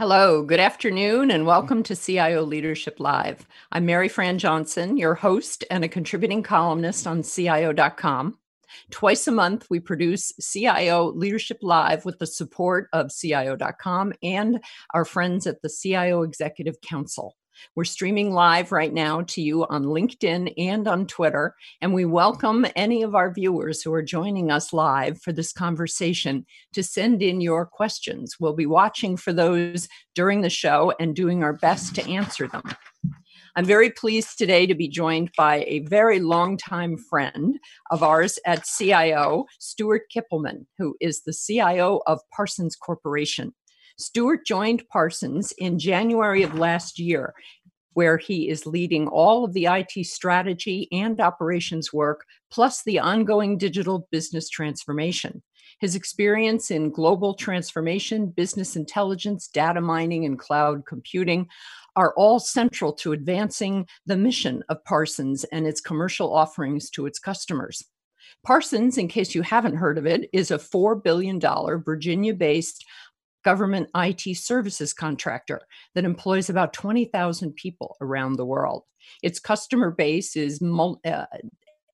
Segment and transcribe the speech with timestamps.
[0.00, 3.46] Hello, good afternoon, and welcome to CIO Leadership Live.
[3.70, 8.38] I'm Maryfran Johnson, your host and a contributing columnist on CIO.com.
[8.90, 14.64] Twice a month, we produce CIO Leadership Live with the support of CIO.com and
[14.94, 17.36] our friends at the CIO Executive Council.
[17.74, 22.66] We're streaming live right now to you on LinkedIn and on Twitter, and we welcome
[22.76, 27.40] any of our viewers who are joining us live for this conversation to send in
[27.40, 28.36] your questions.
[28.40, 32.62] We'll be watching for those during the show and doing our best to answer them.
[33.56, 37.58] I'm very pleased today to be joined by a very long-time friend
[37.90, 43.52] of ours at CIO, Stuart Kippelman, who is the CIO of Parsons Corporation.
[44.00, 47.34] Stuart joined Parsons in January of last year,
[47.92, 53.58] where he is leading all of the IT strategy and operations work, plus the ongoing
[53.58, 55.42] digital business transformation.
[55.80, 61.48] His experience in global transformation, business intelligence, data mining, and cloud computing
[61.96, 67.18] are all central to advancing the mission of Parsons and its commercial offerings to its
[67.18, 67.84] customers.
[68.44, 72.84] Parsons, in case you haven't heard of it, is a $4 billion Virginia based
[73.44, 75.60] government IT services contractor
[75.94, 78.84] that employs about 20,000 people around the world.
[79.22, 81.24] Its customer base is uh,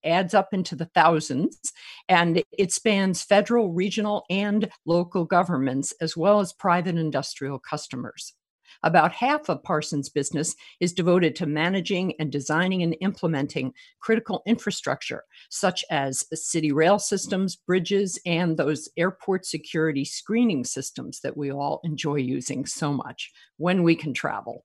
[0.04, 1.72] adds up into the thousands
[2.08, 8.34] and it spans federal, regional and local governments as well as private industrial customers.
[8.82, 15.24] About half of Parsons' business is devoted to managing and designing and implementing critical infrastructure,
[15.50, 21.80] such as city rail systems, bridges, and those airport security screening systems that we all
[21.84, 24.64] enjoy using so much when we can travel.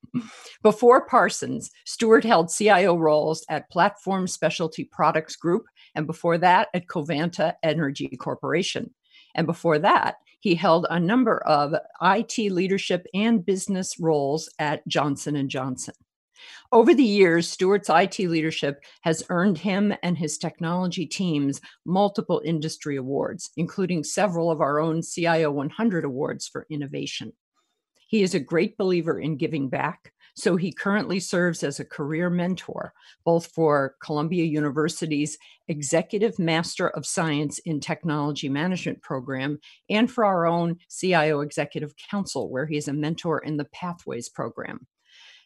[0.64, 5.66] Before Parsons, Stuart held CIO roles at Platform Specialty Products Group,
[5.96, 8.94] and before that at Covanta Energy Corporation.
[9.36, 15.48] And before that, he held a number of IT leadership and business roles at Johnson
[15.48, 15.94] & Johnson.
[16.72, 22.96] Over the years, Stuart's IT leadership has earned him and his technology teams multiple industry
[22.96, 27.34] awards, including several of our own CIO 100 awards for innovation.
[28.08, 32.30] He is a great believer in giving back, so he currently serves as a career
[32.30, 32.94] mentor,
[33.26, 35.38] both for Columbia University's
[35.68, 39.60] Executive Master of Science in Technology Management program
[39.90, 44.30] and for our own CIO Executive Council, where he is a mentor in the Pathways
[44.30, 44.88] program.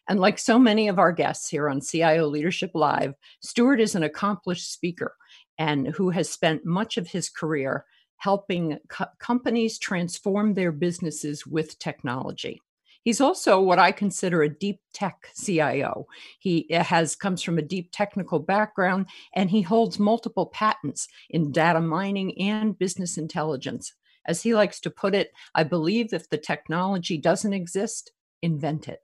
[0.07, 4.03] And like so many of our guests here on CIO Leadership Live, Stuart is an
[4.03, 5.15] accomplished speaker
[5.57, 7.85] and who has spent much of his career
[8.17, 12.61] helping co- companies transform their businesses with technology.
[13.05, 16.07] He's also what I consider a deep tech CIO.
[16.39, 19.05] He eh, has comes from a deep technical background
[19.35, 23.93] and he holds multiple patents in data mining and business intelligence.
[24.27, 28.11] As he likes to put it, I believe if the technology doesn't exist,
[28.41, 29.01] invent it.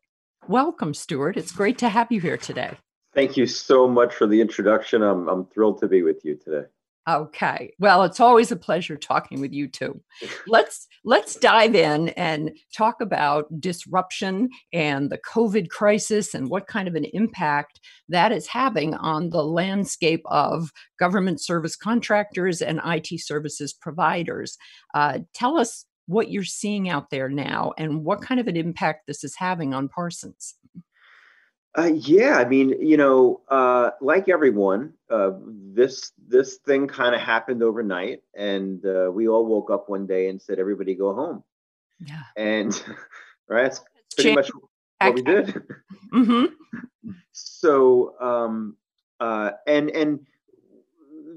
[0.48, 1.38] Welcome, Stuart.
[1.38, 2.78] It's great to have you here today.
[3.14, 5.04] Thank you so much for the introduction.
[5.04, 6.66] I'm, I'm thrilled to be with you today.
[7.12, 7.74] Okay.
[7.80, 10.02] Well, it's always a pleasure talking with you too.
[10.48, 16.88] Let's let's dive in and talk about disruption and the COVID crisis and what kind
[16.88, 17.80] of an impact
[18.10, 24.58] that is having on the landscape of government service contractors and IT services providers.
[24.94, 29.08] Uh, tell us what you're seeing out there now and what kind of an impact
[29.08, 30.56] this is having on Parsons.
[31.78, 35.32] Uh, yeah, I mean, you know, uh, like everyone, uh,
[35.74, 40.28] this this thing kind of happened overnight, and uh, we all woke up one day
[40.28, 41.44] and said, "Everybody go home."
[42.06, 42.24] Yeah.
[42.36, 42.74] And
[43.48, 43.82] right, that's
[44.16, 44.50] pretty much
[45.00, 45.64] what we did.
[46.14, 47.12] Mm-hmm.
[47.32, 48.76] so, um,
[49.22, 50.20] uh, and and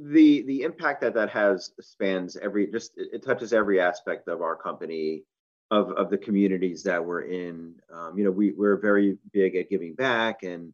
[0.03, 4.43] the the impact that that has spans every just it, it touches every aspect of
[4.43, 5.23] our company
[5.71, 7.75] of, of the communities that we're in.
[7.93, 10.73] Um, you know, we, we're very big at giving back and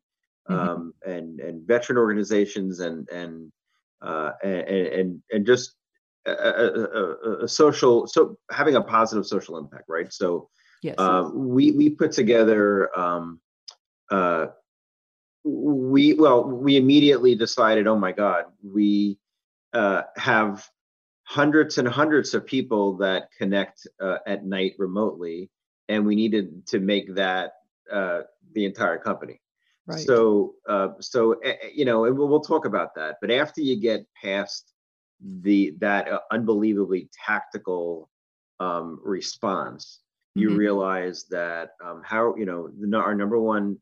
[0.48, 0.54] mm-hmm.
[0.54, 1.10] um, mm-hmm.
[1.10, 3.52] and and veteran organizations and and
[4.02, 5.74] uh, and, and and just
[6.26, 10.12] a, a, a, social so having a positive social impact, right?
[10.12, 10.48] So
[10.82, 10.96] yes.
[10.98, 12.96] Uh, we we put together.
[12.98, 13.40] Um,
[14.10, 14.46] uh,
[15.44, 19.18] we well we immediately decided oh my god we
[19.72, 20.68] uh, have
[21.30, 25.48] hundreds and hundreds of people that connect uh, at night remotely,
[25.88, 27.52] and we needed to make that
[27.92, 28.22] uh,
[28.52, 29.40] the entire company.
[29.86, 30.00] Right.
[30.00, 33.18] So, uh, so eh, eh, you know, and we'll, we'll, talk about that.
[33.20, 34.72] But after you get past
[35.20, 38.10] the that uh, unbelievably tactical
[38.58, 40.00] um, response,
[40.34, 40.58] you mm-hmm.
[40.58, 43.78] realize that um, how you know the, our number one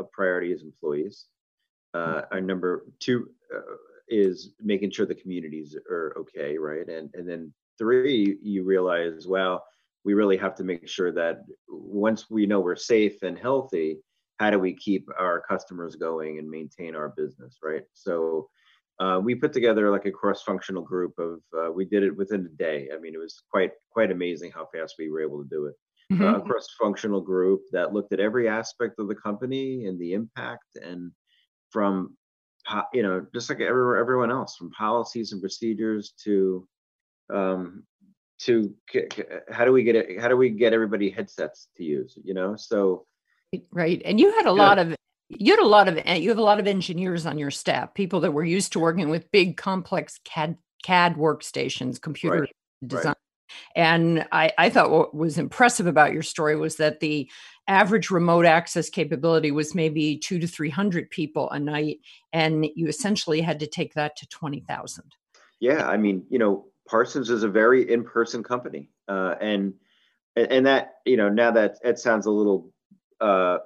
[0.00, 1.26] uh, priority is employees.
[1.92, 3.28] Uh, our number two
[4.08, 6.88] is making sure the communities are okay, right?
[6.88, 9.64] And and then three, you realize, well,
[10.04, 13.98] we really have to make sure that once we know we're safe and healthy,
[14.38, 17.82] how do we keep our customers going and maintain our business, right?
[17.94, 18.48] So
[18.98, 22.56] uh, we put together like a cross-functional group of uh, we did it within a
[22.56, 25.66] day i mean it was quite quite amazing how fast we were able to do
[25.66, 25.74] it
[26.12, 26.24] mm-hmm.
[26.24, 30.76] uh, a cross-functional group that looked at every aspect of the company and the impact
[30.82, 31.12] and
[31.70, 32.16] from
[32.92, 36.66] you know just like every, everyone else from policies and procedures to
[37.32, 37.84] um
[38.38, 38.74] to
[39.50, 42.54] how do we get it how do we get everybody headsets to use you know
[42.56, 43.06] so
[43.72, 44.50] right and you had a yeah.
[44.50, 44.94] lot of
[45.28, 48.20] you had a lot of you have a lot of engineers on your staff people
[48.20, 52.56] that were used to working with big complex cad cad workstations computer right.
[52.86, 53.16] design right.
[53.74, 57.30] and I, I thought what was impressive about your story was that the
[57.68, 61.98] average remote access capability was maybe two to three hundred people a night
[62.32, 65.04] and you essentially had to take that to 20000
[65.60, 69.74] yeah i mean you know parsons is a very in-person company uh, and
[70.36, 72.72] and that you know now that it sounds a little
[73.20, 73.58] uh,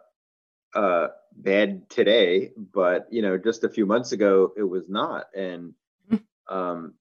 [0.75, 5.27] uh, bad today, but you know, just a few months ago, it was not.
[5.35, 5.75] And
[6.11, 6.55] mm-hmm.
[6.55, 6.95] um,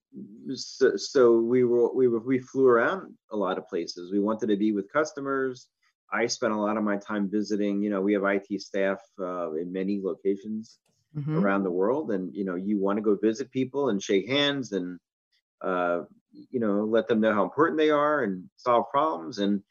[0.54, 4.12] so, so we were we were we flew around a lot of places.
[4.12, 5.68] We wanted to be with customers.
[6.12, 7.82] I spent a lot of my time visiting.
[7.82, 10.80] You know, we have IT staff uh, in many locations
[11.16, 11.38] mm-hmm.
[11.38, 14.72] around the world, and you know, you want to go visit people and shake hands
[14.72, 15.00] and
[15.62, 16.02] uh,
[16.32, 19.62] you know let them know how important they are and solve problems and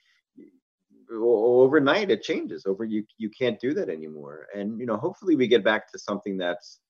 [1.10, 5.46] overnight it changes over you you can't do that anymore and you know hopefully we
[5.46, 6.80] get back to something that's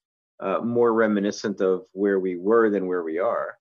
[0.40, 3.57] uh, more reminiscent of where we were than where we are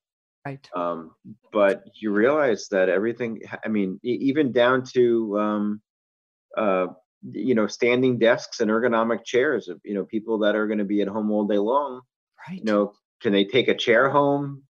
[0.48, 0.68] right.
[0.74, 1.14] Um,
[1.52, 5.80] but you realize that everything i mean even down to um,
[6.56, 6.86] uh,
[7.30, 10.84] you know standing desks and ergonomic chairs of you know people that are going to
[10.84, 12.00] be at home all day long
[12.48, 12.58] right.
[12.58, 14.62] you know can they take a chair home?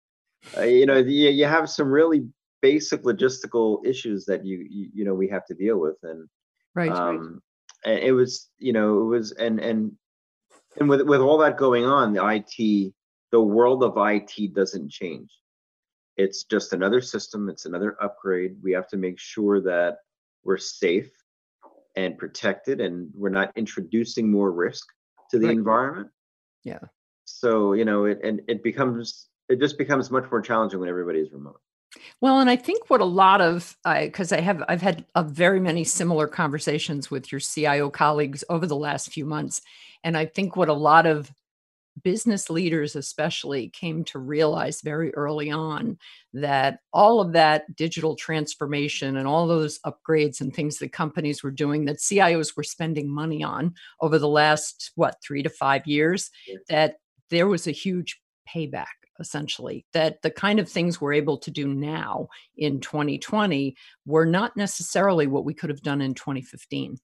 [0.58, 2.28] Uh, you know you, you have some really
[2.62, 6.28] basic logistical issues that you, you, you know we have to deal with and
[6.76, 7.42] right, um,
[7.86, 7.96] right.
[7.96, 9.92] and it was you know it was and and
[10.80, 12.94] and with with all that going on the IT
[13.32, 15.30] the world of IT doesn't change
[16.18, 18.58] it's just another system it's another upgrade.
[18.62, 19.98] We have to make sure that
[20.44, 21.12] we're safe
[21.96, 24.88] and protected and we're not introducing more risk
[25.32, 25.58] to the right.
[25.58, 26.10] environment.
[26.64, 26.80] Yeah.
[27.26, 31.32] So you know it and it becomes it just becomes much more challenging when everybody's
[31.32, 31.62] remote.
[32.20, 35.24] Well, and I think what a lot of because I, I, have I've had a
[35.24, 39.62] very many similar conversations with your CIO colleagues over the last few months,
[40.04, 41.32] and I think what a lot of
[42.04, 45.98] business leaders especially came to realize very early on
[46.34, 51.52] that all of that digital transformation and all those upgrades and things that companies were
[51.52, 56.30] doing that CIOs were spending money on over the last what 3 to 5 years
[56.70, 56.96] that
[57.30, 58.86] there was a huge payback
[59.20, 64.56] essentially that the kind of things we're able to do now in 2020 were not
[64.56, 66.98] necessarily what we could have done in 2015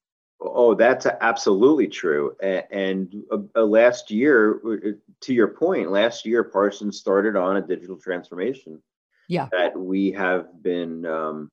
[0.44, 2.36] oh that's absolutely true.
[2.42, 4.90] And uh, uh, last year uh,
[5.22, 8.82] to your point last year parsons started on a digital transformation
[9.28, 9.48] yeah.
[9.52, 11.50] that we have been um,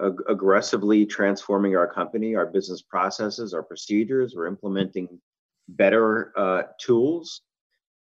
[0.00, 4.34] ag- aggressively transforming our company our business processes our procedures.
[4.36, 5.20] We're implementing
[5.68, 7.40] better uh, tools.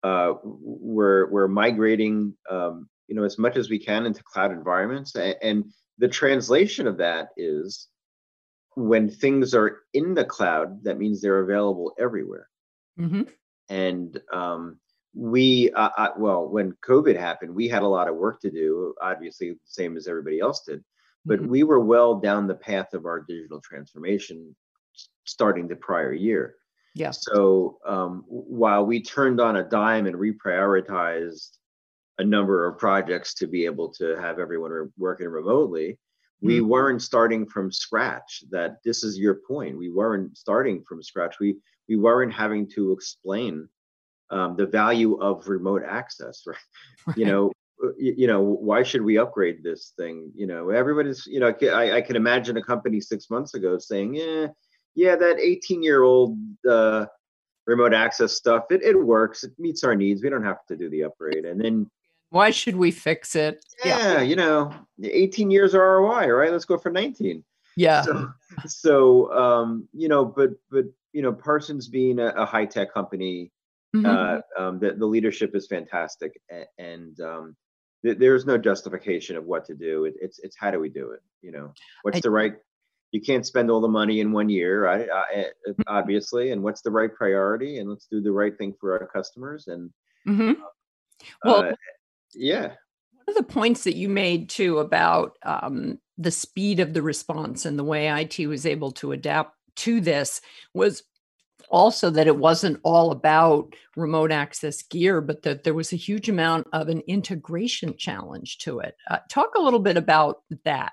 [0.03, 5.15] Uh, we're we're migrating um, you know as much as we can into cloud environments.
[5.15, 5.65] And, and
[5.99, 7.89] the translation of that is
[8.75, 12.49] when things are in the cloud that means they're available everywhere
[12.99, 13.23] mm-hmm.
[13.69, 14.79] and um,
[15.15, 18.95] we uh, uh, well when covid happened we had a lot of work to do
[19.03, 20.83] obviously same as everybody else did
[21.25, 21.51] but mm-hmm.
[21.51, 24.55] we were well down the path of our digital transformation
[25.25, 26.55] starting the prior year
[26.95, 27.11] yeah.
[27.11, 31.57] So um, while we turned on a dime and reprioritized
[32.19, 35.99] a number of projects to be able to have everyone re- working remotely,
[36.43, 36.69] we mm-hmm.
[36.69, 38.45] weren't starting from scratch.
[38.51, 39.79] That this is your point.
[39.79, 41.37] We weren't starting from scratch.
[41.41, 41.57] We
[41.89, 43.69] we weren't having to explain
[44.31, 46.43] um, the value of remote access.
[46.47, 46.57] Right?
[47.07, 47.17] right.
[47.17, 47.53] You know,
[47.85, 51.97] uh, you know why should we upgrade this thing you know everybody's you know I,
[51.97, 54.49] I can imagine a company six months ago saying yeah
[54.95, 57.07] yeah, that 18 year old uh,
[57.67, 59.45] remote access stuff, it, it works.
[59.45, 60.23] It meets our needs.
[60.23, 61.45] We don't have to do the upgrade.
[61.45, 61.91] And then
[62.33, 63.65] why should we fix it?
[63.85, 64.21] Yeah, yeah.
[64.23, 64.73] you know,
[65.03, 66.51] 18 years ROI, right?
[66.51, 67.45] Let's go for 19.
[67.77, 68.03] Yeah.
[68.03, 68.33] So,
[68.67, 73.53] so um, you know, but but you know, Parsons being a, a high tech company,
[73.95, 74.07] mm-hmm.
[74.07, 77.57] uh, um, the, the leadership is fantastic, and, and um,
[78.05, 80.07] th- there's no justification of what to do.
[80.07, 81.21] It, it's it's how do we do it?
[81.43, 81.73] You know,
[82.03, 82.55] what's I, the right
[83.13, 85.09] you can't spend all the money in one year, right?
[85.09, 85.83] Uh, eh, eh, mm-hmm.
[85.87, 89.69] Obviously, and what's the right priority, and let's do the right thing for our customers.
[89.69, 89.91] And
[90.27, 90.61] mm-hmm.
[91.45, 91.73] well, uh,
[92.35, 92.69] yeah.
[92.69, 97.65] One of the points that you made too about um, the speed of the response
[97.65, 100.41] and the way IT was able to adapt to this
[100.75, 101.03] was
[101.71, 106.29] also that it wasn't all about remote access gear, but that there was a huge
[106.29, 108.97] amount of an integration challenge to it.
[109.11, 110.93] Uh, talk a little bit about that.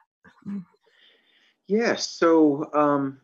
[1.67, 3.19] Yeah, so um,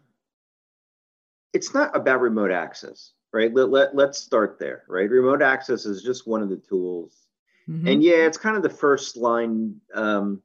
[1.53, 3.51] it's not about remote access, right?
[3.53, 5.10] Let, let, let's start there, right?
[5.10, 7.25] Remote access is just one of the tools.
[7.69, 7.88] Mm-hmm.
[7.88, 10.41] And yeah, it's kind of the first line um,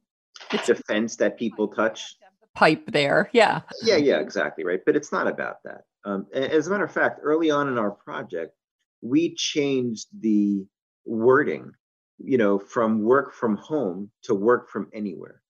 [0.65, 2.15] defense that people touch.
[2.55, 3.61] Pipe there, yeah.
[3.81, 4.81] Yeah, yeah, exactly, right.
[4.85, 5.85] But it's not about that.
[6.03, 8.55] Um, as a matter of fact, early on in our project,
[9.01, 10.65] we changed the
[11.05, 11.71] wording,
[12.17, 15.41] you know, from work from home to work from anywhere.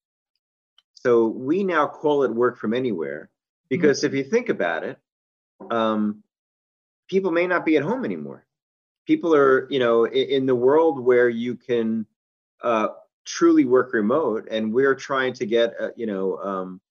[0.93, 3.29] So we now call it work from anywhere
[3.69, 4.07] because mm-hmm.
[4.07, 4.97] if you think about it,
[5.71, 6.23] um,
[7.07, 8.45] people may not be at home anymore.
[9.07, 12.05] People are, you know, in, in the world where you can
[12.63, 12.89] uh,
[13.25, 16.81] truly work remote, and we're trying to get, uh, you know, um,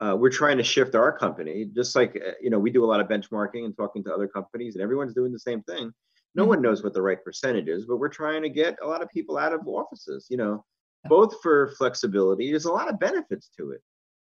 [0.00, 2.86] uh, we're trying to shift our company, just like uh, you know, we do a
[2.86, 5.92] lot of benchmarking and talking to other companies, and everyone's doing the same thing.
[6.34, 6.50] No mm-hmm.
[6.50, 9.10] one knows what the right percentage is, but we're trying to get a lot of
[9.10, 10.26] people out of offices.
[10.30, 10.64] You know,
[11.04, 12.50] both for flexibility.
[12.50, 13.82] There's a lot of benefits to it.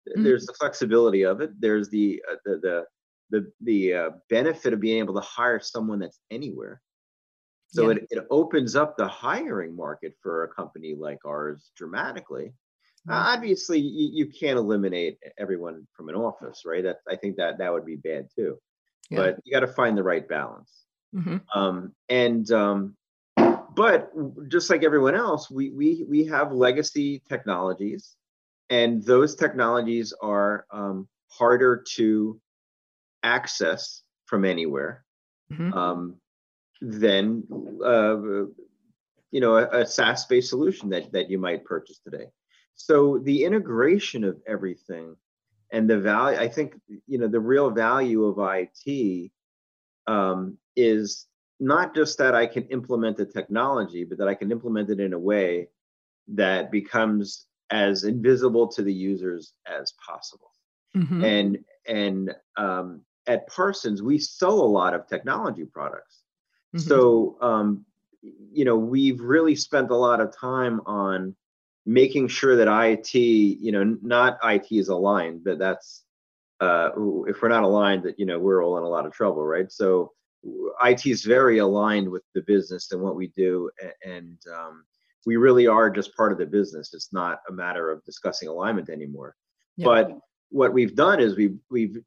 [0.09, 0.23] Mm-hmm.
[0.23, 1.59] There's the flexibility of it.
[1.59, 2.85] There's the uh, the the
[3.29, 6.81] the, the uh, benefit of being able to hire someone that's anywhere.
[7.73, 7.97] So yeah.
[7.97, 12.53] it, it opens up the hiring market for a company like ours dramatically.
[13.09, 16.83] Uh, obviously, you, you, can't eliminate everyone from an office, right?
[16.83, 18.57] That I think that that would be bad too.
[19.09, 19.17] Yeah.
[19.17, 20.71] But you got to find the right balance.
[21.13, 21.37] Mm-hmm.
[21.53, 22.95] Um, and um,
[23.75, 24.09] but
[24.47, 28.15] just like everyone else, we we we have legacy technologies,
[28.69, 32.39] and those technologies are um, harder to
[33.23, 35.03] access from anywhere
[35.51, 35.73] mm-hmm.
[35.73, 36.15] um,
[36.83, 37.43] than
[37.83, 38.17] uh,
[39.31, 42.27] you know a, a SaaS-based solution that that you might purchase today.
[42.75, 45.15] So the integration of everything
[45.71, 46.75] and the value, I think,
[47.07, 49.31] you know, the real value of IT
[50.05, 51.27] um, is
[51.59, 55.13] not just that I can implement the technology, but that I can implement it in
[55.13, 55.69] a way
[56.27, 60.51] that becomes as invisible to the users as possible.
[60.95, 61.23] Mm-hmm.
[61.23, 66.22] And and um, at Parsons, we sell a lot of technology products.
[66.75, 66.87] Mm-hmm.
[66.87, 67.85] So um,
[68.51, 71.35] you know, we've really spent a lot of time on
[71.85, 76.03] making sure that IT, you know, not IT is aligned, but that's
[76.61, 76.89] uh,
[77.27, 79.71] if we're not aligned, that you know we're all in a lot of trouble, right?
[79.71, 80.13] So
[80.83, 83.69] IT is very aligned with the business and what we do,
[84.05, 84.85] and um,
[85.25, 86.93] we really are just part of the business.
[86.93, 89.35] It's not a matter of discussing alignment anymore.
[89.75, 89.85] Yeah.
[89.85, 91.97] But what we've done is we've we've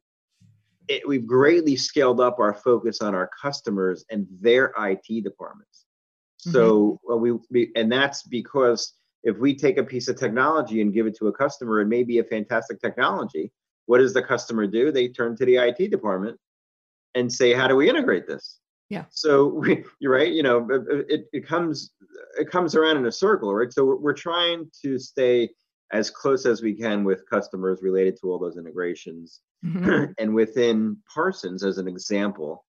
[0.87, 5.85] it, we've greatly scaled up our focus on our customers and their IT departments.
[6.41, 6.51] Mm-hmm.
[6.51, 10.93] So well, we, we and that's because if we take a piece of technology and
[10.93, 13.51] give it to a customer, it may be a fantastic technology.
[13.85, 14.91] What does the customer do?
[14.91, 16.37] They turn to the IT department
[17.15, 19.05] and say, "How do we integrate this?" Yeah.
[19.09, 20.31] So we, you're right.
[20.31, 20.67] You know,
[21.09, 21.91] it, it comes
[22.39, 23.71] it comes around in a circle, right?
[23.71, 25.49] So we're, we're trying to stay
[25.91, 29.41] as close as we can with customers related to all those integrations.
[29.65, 30.11] Mm-hmm.
[30.17, 32.65] and within Parsons, as an example,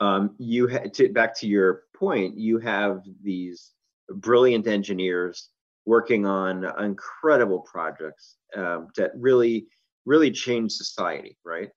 [0.00, 3.70] um, you had to back to your point, you have these
[4.08, 5.50] brilliant engineers
[5.86, 9.66] working on incredible projects um, that really
[10.06, 11.68] really change society right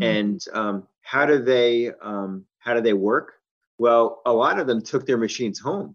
[0.00, 0.04] mm-hmm.
[0.04, 3.34] and um, how do they um, how do they work
[3.78, 5.94] well a lot of them took their machines home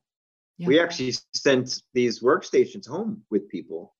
[0.57, 0.67] yeah.
[0.67, 3.93] we actually sent these workstations home with people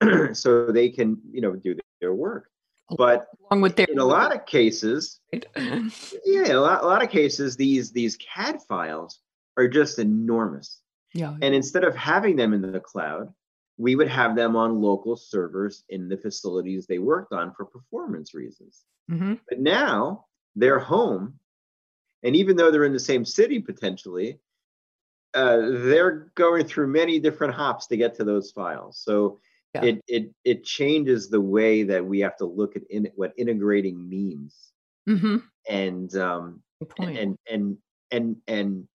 [0.32, 2.48] so they can you know do their work
[2.96, 7.10] but along with their in a lot of cases yeah a lot, a lot of
[7.10, 9.20] cases these these cad files
[9.56, 10.80] are just enormous
[11.14, 11.34] yeah.
[11.42, 13.32] And instead of having them in the cloud,
[13.76, 18.34] we would have them on local servers in the facilities they worked on for performance
[18.34, 18.82] reasons.
[19.10, 19.34] Mm-hmm.
[19.48, 21.34] But now they're home.
[22.22, 24.38] And even though they're in the same city potentially,
[25.34, 29.00] uh, they're going through many different hops to get to those files.
[29.02, 29.38] So
[29.74, 29.84] yeah.
[29.84, 34.08] it, it it changes the way that we have to look at in, what integrating
[34.08, 34.72] means.
[35.08, 35.38] Mm-hmm.
[35.68, 36.62] And um,
[36.98, 37.78] and and
[38.10, 38.88] and and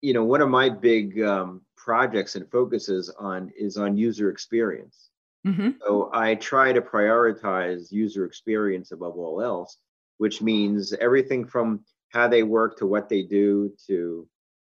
[0.00, 5.10] you know, one of my big um, projects and focuses on is on user experience.
[5.46, 5.70] Mm-hmm.
[5.80, 9.78] So I try to prioritize user experience above all else,
[10.18, 14.26] which means everything from how they work to what they do to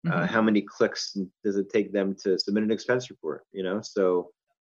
[0.07, 0.25] uh, mm-hmm.
[0.25, 3.45] how many clicks does it take them to submit an expense report.
[3.51, 4.31] You know, so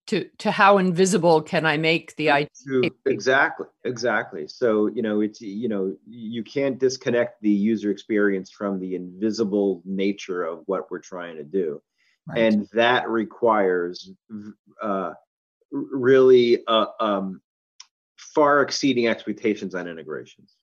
[0.07, 2.93] to to how invisible can I make the IT?
[3.05, 4.47] exactly, exactly.
[4.47, 9.81] So you know, it's you know, you can't disconnect the user experience from the invisible
[9.85, 11.81] nature of what we're trying to do.
[12.27, 12.39] right.
[12.39, 14.11] and that requires
[14.81, 15.13] uh,
[15.71, 17.41] really uh, um,
[18.17, 20.55] far exceeding expectations on integrations.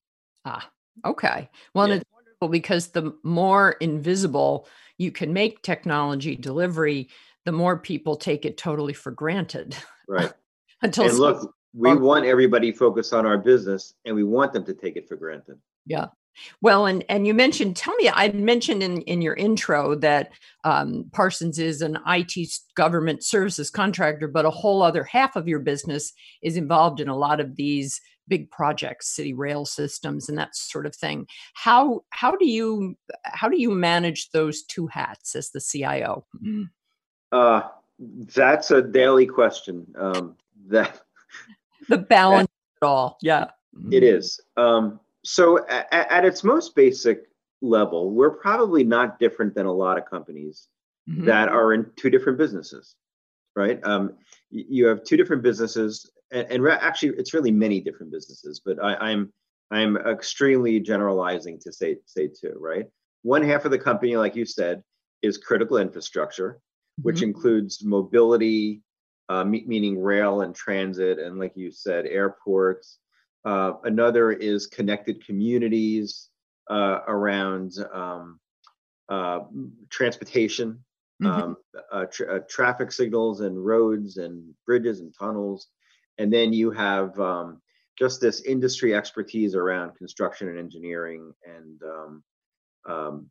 [0.45, 0.69] Ah,
[1.05, 1.49] okay.
[1.75, 1.97] Well, yeah.
[1.97, 2.05] it's
[2.41, 4.67] wonderful because the more invisible
[4.97, 7.09] you can make technology delivery,
[7.45, 9.77] the more people take it totally for granted.
[10.09, 10.33] Right.
[10.83, 14.75] Until and look, we want everybody focused on our business and we want them to
[14.75, 15.59] take it for granted.
[15.87, 16.07] Yeah.
[16.61, 20.31] Well, and and you mentioned, tell me, I mentioned in in your intro that
[20.65, 25.61] um, Parsons is an IT government services contractor, but a whole other half of your
[25.61, 30.55] business is involved in a lot of these big projects, city rail systems, and that
[30.55, 31.27] sort of thing.
[31.55, 36.27] How how do you how do you manage those two hats as the CIO?
[37.33, 37.63] Uh,
[37.99, 39.87] that's a daily question.
[39.99, 41.01] Um, that
[41.89, 42.49] the balance
[42.81, 43.51] that, all, yeah,
[43.91, 44.41] it is.
[44.57, 47.29] Um, so at, at, its most basic
[47.61, 50.69] level, we're probably not different than a lot of companies
[51.07, 51.27] mm-hmm.
[51.27, 52.97] that are in two different businesses,
[53.55, 53.79] right?
[53.85, 54.15] Um,
[54.49, 58.63] you have two different businesses, and, and actually, it's really many different businesses.
[58.65, 59.31] But I, I'm
[59.71, 62.87] I'm extremely generalizing to say say two, right?
[63.21, 64.83] One half of the company, like you said,
[65.21, 67.03] is critical infrastructure, mm-hmm.
[67.03, 68.81] which includes mobility,
[69.29, 72.99] uh, meaning rail and transit, and like you said, airports,
[73.45, 76.29] uh, another is connected communities
[76.71, 78.41] uh, around um,
[79.09, 79.41] uh,
[79.91, 80.85] transportation,
[81.23, 81.27] mm-hmm.
[81.27, 81.57] um,
[81.93, 85.69] uh, tra- uh, traffic signals and roads and bridges and tunnels.
[86.19, 87.63] And then you have um,
[87.99, 92.23] just this industry expertise around construction and engineering and um,
[92.89, 93.31] um,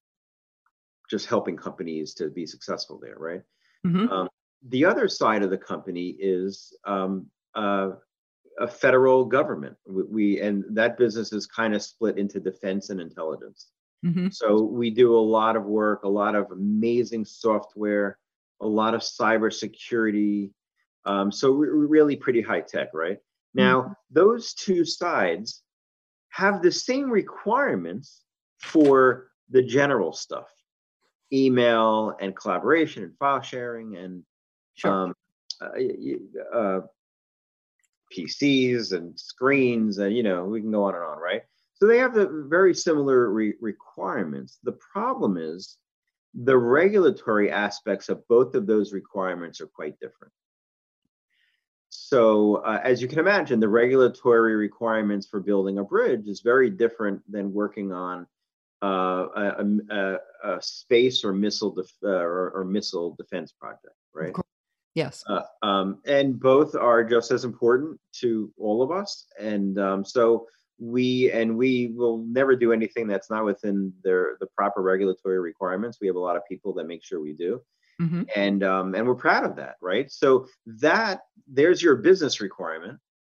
[1.09, 3.41] just helping companies to be successful there, right?
[3.85, 4.11] Mm-hmm.
[4.11, 4.29] Um,
[4.69, 7.91] the other side of the company is um, uh,
[8.59, 9.75] a federal government.
[9.87, 13.67] We, we and that business is kind of split into defense and intelligence.
[14.05, 14.29] Mm-hmm.
[14.31, 18.19] So we do a lot of work, a lot of amazing software,
[18.61, 20.51] a lot of cybersecurity.
[21.05, 23.17] Um, so we're really pretty high tech, right?
[23.53, 23.93] Now, mm-hmm.
[24.11, 25.63] those two sides
[26.29, 28.23] have the same requirements
[28.61, 30.49] for the general stuff
[31.33, 34.23] email and collaboration and file sharing and
[34.75, 34.91] sure.
[34.91, 35.13] um,
[35.61, 36.79] uh, uh,
[38.15, 41.43] PCs and screens, and you know, we can go on and on, right?
[41.75, 44.59] So they have the very similar re- requirements.
[44.63, 45.77] The problem is
[46.33, 50.33] the regulatory aspects of both of those requirements are quite different.
[51.89, 56.69] So, uh, as you can imagine, the regulatory requirements for building a bridge is very
[56.69, 58.27] different than working on
[58.83, 64.35] uh, a, a, a, space or missile def- uh, or, or, missile defense project, right?
[64.95, 65.23] Yes.
[65.27, 69.25] Uh, um, and both are just as important to all of us.
[69.39, 70.47] And um, so
[70.79, 75.97] we and we will never do anything that's not within their the proper regulatory requirements.
[75.99, 77.61] We have a lot of people that make sure we do.
[78.01, 78.23] Mm-hmm.
[78.35, 80.11] And um, and we're proud of that, right?
[80.11, 82.99] So that there's your business requirement.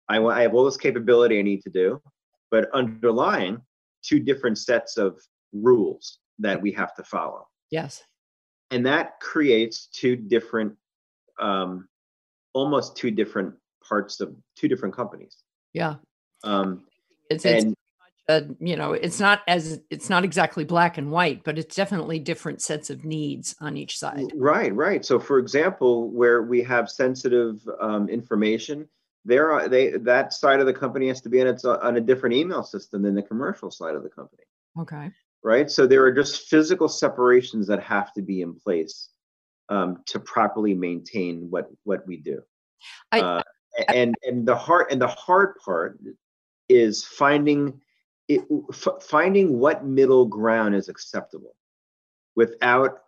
[0.10, 2.02] I, I have all this capability I need to do,
[2.50, 3.62] but underlying
[4.04, 5.20] two different sets of
[5.54, 7.48] rules that we have to follow.
[7.70, 8.04] Yes.
[8.72, 10.74] And that creates two different
[11.40, 11.88] um,
[12.54, 13.54] almost two different
[13.88, 15.38] parts of two different companies.
[15.74, 15.96] Yeah.
[16.44, 16.84] Um,
[17.30, 17.76] it's, and,
[18.30, 22.20] it's you know, it's not as it's not exactly black and white, but it's definitely
[22.20, 24.32] different sets of needs on each side.
[24.36, 25.06] Right, right.
[25.06, 28.88] So, for example, where we have sensitive um, information,
[29.24, 32.02] there are they that side of the company has to be on its on a
[32.02, 34.44] different email system than the commercial side of the company.
[34.80, 35.10] Okay.
[35.44, 35.72] Right.
[35.72, 39.10] So there are just physical separations that have to be in place
[39.70, 42.42] um, to properly maintain what what we do.
[43.12, 43.42] I, uh,
[43.88, 46.00] and and the hard and the hard part
[46.70, 47.80] is finding
[48.28, 51.56] it f- finding what middle ground is acceptable
[52.36, 53.04] without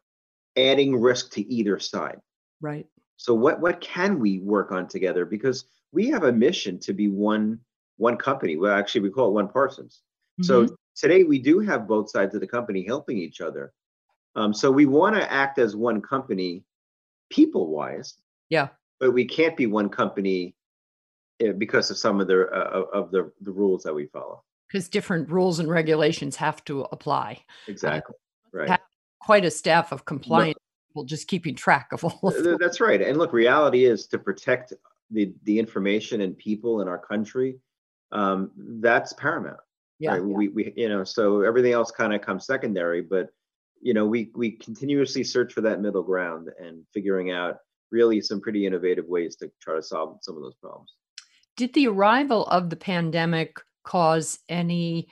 [0.58, 2.20] adding risk to either side.
[2.62, 2.86] Right.
[3.18, 5.26] So what what can we work on together?
[5.26, 7.60] Because we have a mission to be one
[7.98, 8.58] one company.
[8.58, 10.02] Well, actually, we call it one Parsons.
[10.42, 10.44] Mm-hmm.
[10.44, 13.74] So today we do have both sides of the company helping each other
[14.36, 16.64] um, so we want to act as one company,
[17.30, 18.16] people wise.
[18.50, 18.70] Yeah.
[19.00, 20.56] But we can't be one company
[21.40, 24.44] eh, because of some of the uh, of the the rules that we follow.
[24.68, 27.44] Because different rules and regulations have to apply.
[27.68, 28.16] Exactly.
[28.54, 28.80] Uh, right.
[29.22, 32.60] Quite a staff of compliance people just keeping track of all of.
[32.60, 33.02] That's right.
[33.02, 34.74] And look, reality is to protect
[35.12, 37.58] the the information and people in our country.
[38.12, 39.60] Um, that's paramount.
[40.00, 40.22] Yeah, right?
[40.22, 40.38] yeah.
[40.38, 43.30] We we you know so everything else kind of comes secondary, but
[43.82, 47.58] you know we we continuously search for that middle ground and figuring out
[47.92, 50.94] really some pretty innovative ways to try to solve some of those problems.
[51.58, 55.08] Did the arrival of the pandemic cause any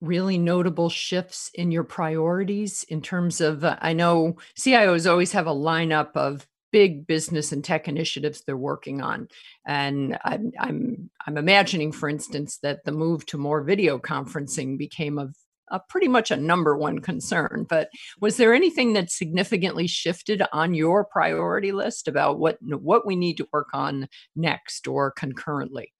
[0.00, 5.46] really notable shifts in your priorities in terms of uh, I know CIOs always have
[5.46, 9.28] a lineup of big business and tech initiatives they're working on.
[9.66, 15.18] And I'm, I'm i'm imagining for instance that the move to more video conferencing became
[15.18, 15.28] a,
[15.70, 17.88] a pretty much a number one concern but
[18.20, 23.36] was there anything that significantly shifted on your priority list about what what we need
[23.36, 25.92] to work on next or concurrently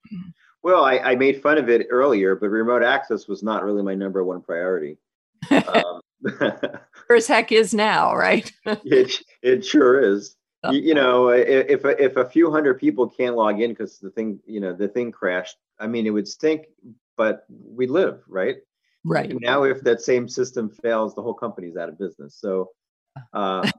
[0.63, 3.95] well i, I made fun of it earlier but remote access was not really my
[3.95, 4.97] number one priority
[5.51, 6.01] um,
[7.09, 10.35] as heck is now right it, it sure is
[10.69, 14.39] you, you, know, if if a few hundred people can't log in because the thing,
[14.45, 15.57] you know, the thing crashed.
[15.79, 16.67] I mean, it would stink,
[17.17, 18.57] but we live, right?
[19.03, 19.31] Right.
[19.31, 22.37] And now, if that same system fails, the whole company's out of business.
[22.39, 22.69] So,
[23.33, 23.69] uh,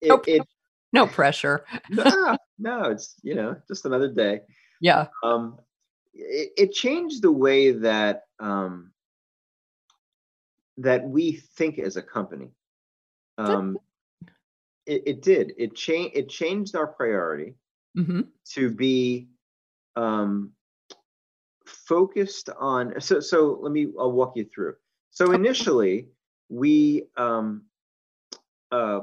[0.00, 0.42] it, no, it,
[0.92, 1.64] no pressure.
[1.90, 4.40] no, no, it's you know just another day.
[4.80, 5.06] Yeah.
[5.22, 5.58] Um,
[6.14, 8.92] it, it changed the way that um
[10.78, 12.50] that we think as a company.
[13.36, 13.78] Um,
[14.86, 15.52] it, it did.
[15.58, 16.16] It changed.
[16.16, 17.54] It changed our priority
[17.96, 18.22] mm-hmm.
[18.52, 19.28] to be
[19.96, 20.52] um,
[21.88, 23.00] focused on.
[23.00, 23.88] So, so let me.
[23.98, 24.74] I'll walk you through.
[25.10, 26.08] So initially,
[26.48, 27.62] we um,
[28.70, 29.00] uh,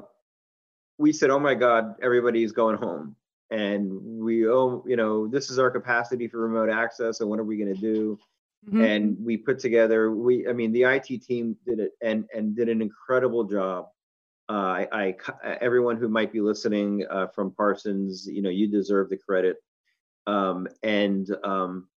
[0.97, 3.15] we said, "Oh my God, everybody's going home,"
[3.49, 7.43] and we, oh, you know, this is our capacity for remote access, and what are
[7.43, 8.19] we going to do?
[8.67, 8.81] Mm-hmm.
[8.81, 10.11] And we put together.
[10.11, 13.87] We, I mean, the IT team did it and and did an incredible job
[14.47, 14.87] uh, I,
[15.43, 19.57] I, everyone who might be listening uh, from Parsons, you know, you deserve the credit.
[20.27, 21.87] Um, and um,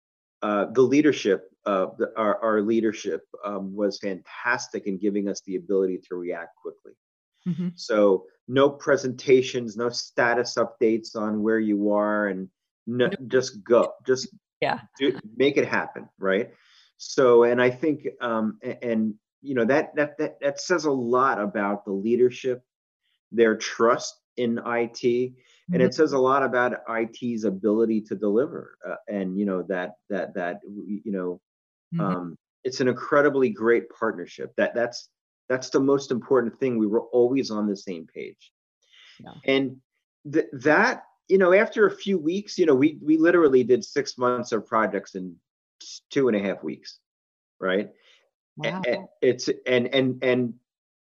[0.42, 5.56] uh, the leadership, uh, the, our, our, leadership um, was fantastic in giving us the
[5.56, 6.92] ability to react quickly.
[7.46, 7.68] Mm-hmm.
[7.74, 12.48] So no presentations, no status updates on where you are, and
[12.86, 14.28] no, just go, just
[14.60, 16.50] yeah, do, make it happen, right?
[16.96, 21.40] So, and I think, um, and you know that that that that says a lot
[21.40, 22.62] about the leadership
[23.32, 25.74] their trust in IT mm-hmm.
[25.74, 29.94] and it says a lot about IT's ability to deliver uh, and you know that
[30.08, 31.40] that that you know
[31.94, 32.00] mm-hmm.
[32.00, 35.08] um, it's an incredibly great partnership that that's
[35.48, 38.52] that's the most important thing we were always on the same page
[39.20, 39.32] yeah.
[39.46, 39.76] and
[40.32, 44.16] th- that you know after a few weeks you know we we literally did six
[44.16, 45.34] months of projects in
[46.10, 46.98] two and a half weeks
[47.60, 47.90] right
[48.58, 48.82] Wow.
[49.22, 50.54] It's and and and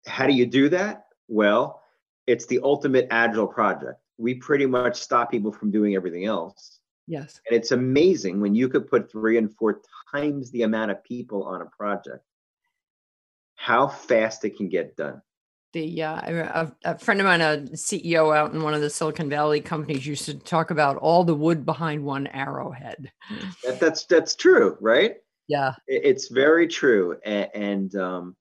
[0.06, 1.06] how do you do that?
[1.26, 1.82] Well,
[2.26, 4.00] it's the ultimate agile project.
[4.18, 6.80] We pretty much stop people from doing everything else.
[7.06, 7.40] Yes.
[7.48, 9.80] And it's amazing when you could put three and four
[10.12, 12.24] times the amount of people on a project,
[13.54, 15.22] how fast it can get done.
[15.72, 19.28] The uh, a, a friend of mine, a CEO out in one of the Silicon
[19.28, 23.12] Valley companies, used to talk about all the wood behind one arrowhead.
[23.62, 25.16] That, that's that's true, right?
[25.48, 28.36] yeah it's very true and, and um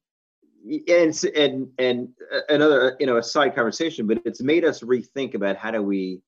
[0.88, 2.10] and and and
[2.49, 6.21] another you know a side conversation but it's made us rethink about how do we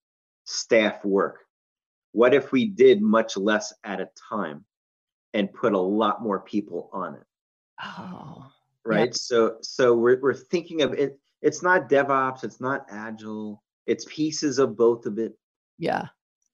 [0.45, 1.39] staff work.
[2.13, 4.65] What if we did much less at a time
[5.33, 7.23] and put a lot more people on it?
[7.83, 8.51] Oh
[8.87, 9.13] right?
[9.13, 14.59] So so we're, we're thinking of it it's not devops it's not agile it's pieces
[14.59, 15.33] of both of it.
[15.77, 16.07] Yeah.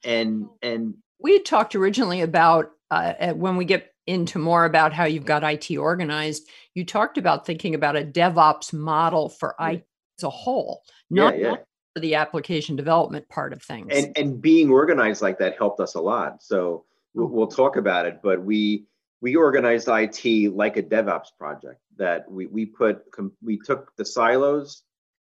[0.04, 5.26] And and we talked originally about uh, when we get into more about how you've
[5.26, 9.86] got IT organized, you talked about thinking about a DevOps model for IT
[10.20, 11.56] as a whole, not, yeah, yeah.
[11.94, 13.88] for the application development part of things.
[13.92, 16.44] And and being organized like that helped us a lot.
[16.44, 18.86] So we'll, we'll talk about it, but we
[19.22, 23.04] we organized IT like a DevOps project that we we put
[23.42, 24.84] we took the silos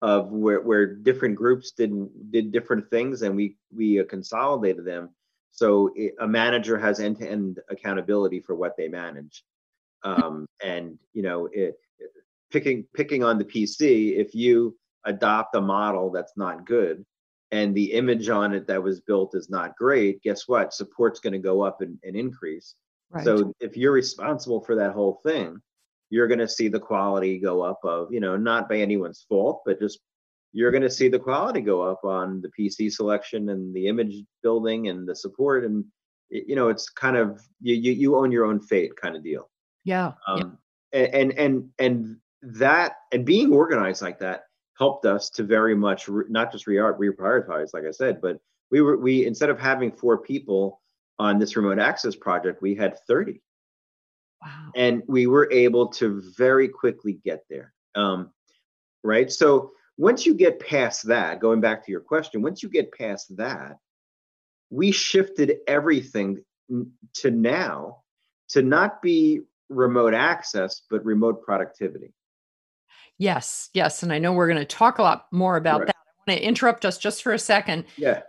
[0.03, 1.93] of where, where different groups did
[2.31, 5.11] did different things and we we uh, consolidated them
[5.57, 9.43] so it, a manager has end-to-end accountability for what they manage.
[10.05, 11.75] Um, and you know, it,
[12.53, 17.05] picking picking on the PC, if you adopt a model that's not good
[17.53, 20.75] and the image on it that was built is not great, guess what?
[20.75, 22.75] Support's going to go up and, and increase.
[23.11, 23.25] Right.
[23.25, 25.61] So if you're responsible for that whole thing,
[26.11, 29.63] you're going to see the quality go up of, you know, not by anyone's fault,
[29.65, 30.01] but just
[30.53, 34.25] you're going to see the quality go up on the PC selection and the image
[34.43, 35.85] building and the support and
[36.29, 39.49] you know it's kind of you you, you own your own fate kind of deal.
[39.85, 40.13] Yeah.
[40.27, 40.59] Um,
[40.93, 41.01] yeah.
[41.01, 44.45] And and and that and being organized like that
[44.79, 48.39] helped us to very much re, not just re- reprioritize like I said, but
[48.71, 50.81] we were we instead of having four people
[51.19, 53.41] on this remote access project, we had 30.
[54.43, 54.71] Wow.
[54.75, 57.73] And we were able to very quickly get there.
[57.95, 58.31] Um,
[59.03, 59.31] right.
[59.31, 63.35] So once you get past that, going back to your question, once you get past
[63.37, 63.79] that,
[64.71, 66.43] we shifted everything
[67.15, 68.03] to now
[68.49, 72.13] to not be remote access, but remote productivity.
[73.19, 74.03] Yes, yes.
[74.03, 75.87] And I know we're going to talk a lot more about right.
[75.89, 75.97] that.
[75.97, 77.85] I want to interrupt us just for a second.
[77.97, 78.23] Yeah.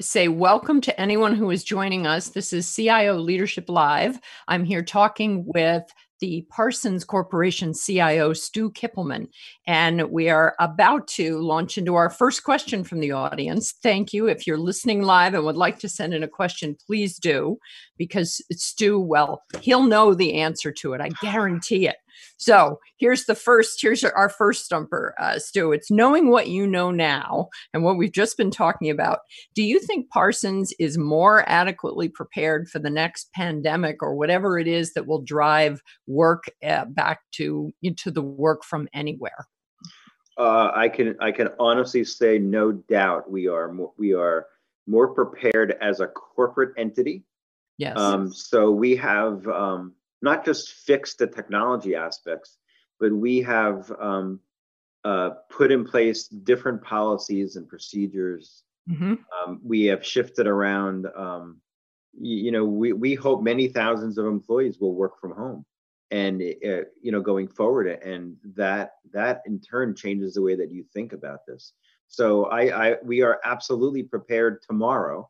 [0.00, 2.30] Say welcome to anyone who is joining us.
[2.30, 4.18] This is CIO Leadership Live.
[4.48, 5.84] I'm here talking with
[6.20, 9.28] the Parsons Corporation CIO, Stu Kippelman.
[9.66, 13.72] And we are about to launch into our first question from the audience.
[13.82, 14.26] Thank you.
[14.26, 17.58] If you're listening live and would like to send in a question, please do,
[17.96, 21.00] because Stu, well, he'll know the answer to it.
[21.00, 21.96] I guarantee it.
[22.38, 25.72] So here's the first, here's our first stumper, uh, Stu.
[25.72, 29.20] It's knowing what you know now and what we've just been talking about.
[29.54, 34.68] Do you think Parsons is more adequately prepared for the next pandemic or whatever it
[34.68, 39.46] is that will drive work uh, back to into the work from anywhere?
[40.38, 44.46] Uh, I can I can honestly say no doubt we are more, we are
[44.86, 47.24] more prepared as a corporate entity.
[47.78, 47.98] Yes.
[47.98, 52.58] Um, so we have um, not just fixed the technology aspects,
[52.98, 54.40] but we have um,
[55.04, 58.64] uh, put in place different policies and procedures.
[58.88, 59.14] Mm-hmm.
[59.14, 61.06] Um, we have shifted around.
[61.16, 61.60] Um,
[62.18, 65.64] you, you, know, we, we hope many thousands of employees will work from home,
[66.10, 70.70] and uh, you know, going forward, and that that in turn changes the way that
[70.70, 71.72] you think about this.
[72.08, 75.28] So I, I we are absolutely prepared tomorrow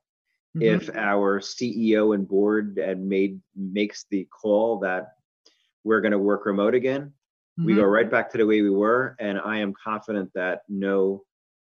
[0.56, 0.88] Mm-hmm.
[0.88, 5.12] If our CEO and board and made makes the call that
[5.84, 7.12] we're going to work remote again,
[7.58, 7.66] mm-hmm.
[7.66, 11.24] we go right back to the way we were, and I am confident that no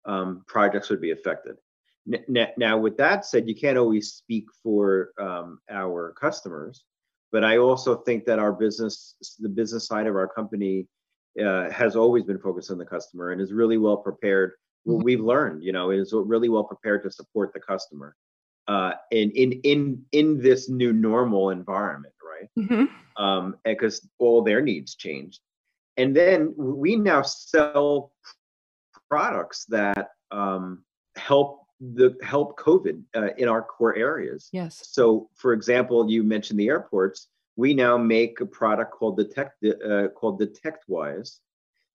[0.06, 1.56] um, projects would be affected.
[2.10, 6.84] N- now, with that said, you can't always speak for um, our customers,
[7.30, 10.88] but I also think that our business, the business side of our company,
[11.38, 14.52] uh, has always been focused on the customer and is really well prepared.
[14.84, 15.04] What mm-hmm.
[15.04, 18.16] we've learned, you know, is really well prepared to support the customer
[18.68, 22.48] uh, in in in in this new normal environment, right?
[22.58, 23.22] Mm-hmm.
[23.22, 25.40] Um, because all their needs changed,
[25.96, 28.12] and then we now sell
[29.08, 30.84] products that um,
[31.16, 34.48] help the help COVID uh, in our core areas.
[34.52, 34.88] Yes.
[34.90, 37.28] So, for example, you mentioned the airports.
[37.56, 41.38] We now make a product called Detect uh, called DetectWise,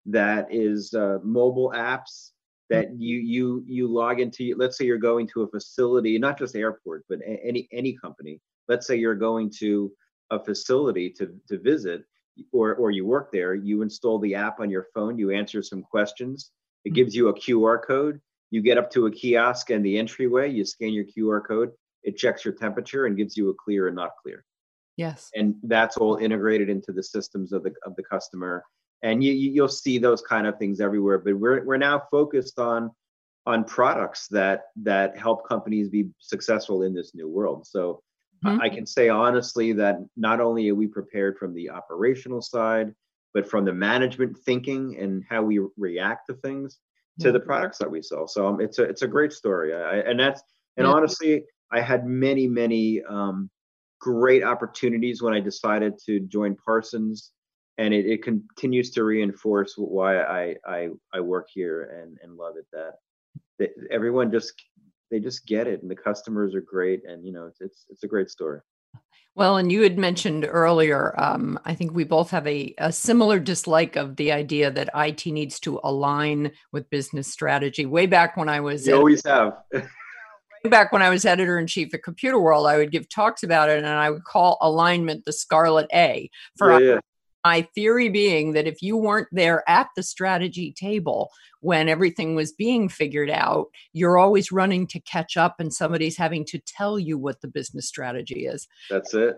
[0.05, 2.31] that is uh, mobile apps
[2.69, 6.55] that you you you log into let's say you're going to a facility not just
[6.55, 8.39] airport but any any company.
[8.67, 9.91] Let's say you're going to
[10.31, 12.03] a facility to to visit
[12.51, 15.83] or or you work there you install the app on your phone you answer some
[15.83, 16.49] questions
[16.83, 16.95] it mm-hmm.
[16.95, 20.65] gives you a qr code you get up to a kiosk and the entryway you
[20.65, 21.71] scan your qr code
[22.03, 24.43] it checks your temperature and gives you a clear and not clear.
[24.97, 25.31] Yes.
[25.35, 28.63] And that's all integrated into the systems of the of the customer
[29.03, 32.89] and you, you'll see those kind of things everywhere but we're, we're now focused on
[33.45, 38.01] on products that that help companies be successful in this new world so
[38.43, 38.59] mm-hmm.
[38.61, 42.93] i can say honestly that not only are we prepared from the operational side
[43.33, 46.79] but from the management thinking and how we react to things
[47.19, 49.99] to the products that we sell so um, it's a it's a great story I,
[49.99, 50.41] and that's
[50.77, 50.93] and yeah.
[50.93, 53.51] honestly i had many many um,
[53.99, 57.31] great opportunities when i decided to join parsons
[57.77, 62.55] and it, it continues to reinforce why I, I I work here and and love
[62.57, 62.95] it that,
[63.59, 64.53] that everyone just
[65.09, 68.03] they just get it and the customers are great and you know it's it's, it's
[68.03, 68.59] a great story.
[69.35, 73.39] Well, and you had mentioned earlier, um, I think we both have a, a similar
[73.39, 77.87] dislike of the idea that IT needs to align with business strategy.
[77.87, 79.57] Way back when I was, you always have.
[80.69, 83.79] back when I was editor in chief at Computerworld, I would give talks about it,
[83.79, 86.99] and I would call alignment the scarlet A for yeah, yeah
[87.43, 91.29] my theory being that if you weren't there at the strategy table
[91.59, 96.45] when everything was being figured out, you're always running to catch up and somebody's having
[96.45, 98.67] to tell you what the business strategy is.
[98.89, 99.37] That's it.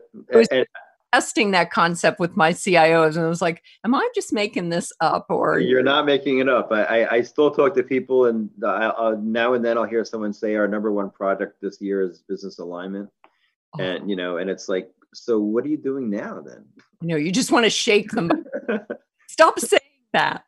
[0.52, 0.66] and,
[1.14, 4.92] testing that concept with my CIOs and I was like, am I just making this
[5.00, 6.74] up or you're not making it up.
[6.74, 10.34] I, I, I still talk to people and uh, now and then I'll hear someone
[10.34, 13.10] say our number one project this year is business alignment.
[13.80, 13.84] Oh.
[13.84, 16.66] And, you know, and it's like, so what are you doing now then?
[17.02, 18.32] You know, you just want to shake them.
[19.30, 19.82] stop saying
[20.14, 20.44] that.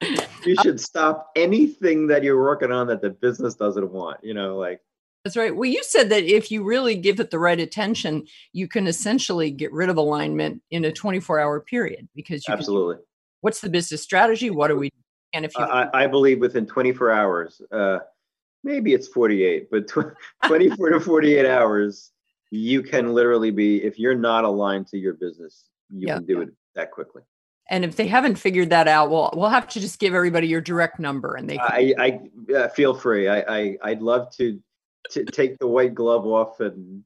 [0.46, 4.58] You should stop anything that you're working on that the business doesn't want, you know,
[4.58, 4.82] like
[5.24, 5.54] that's right.
[5.54, 9.52] Well, you said that if you really give it the right attention, you can essentially
[9.52, 12.96] get rid of alignment in a 24 hour period because you absolutely.
[12.96, 13.04] Can,
[13.42, 14.50] what's the business strategy?
[14.50, 14.90] What are we?
[15.34, 18.00] And if you, I, I believe within 24 hours, uh,
[18.64, 22.12] maybe it's 48, but tw- 24 to 48 hours,
[22.52, 26.50] you can literally be if you're not aligned to your business you can do it
[26.76, 27.22] that quickly.
[27.70, 30.62] And if they haven't figured that out well we'll have to just give everybody your
[30.62, 33.28] direct number and they can- i i uh, feel free.
[33.28, 34.60] I, I i'd love to
[35.12, 37.04] to take the white glove off and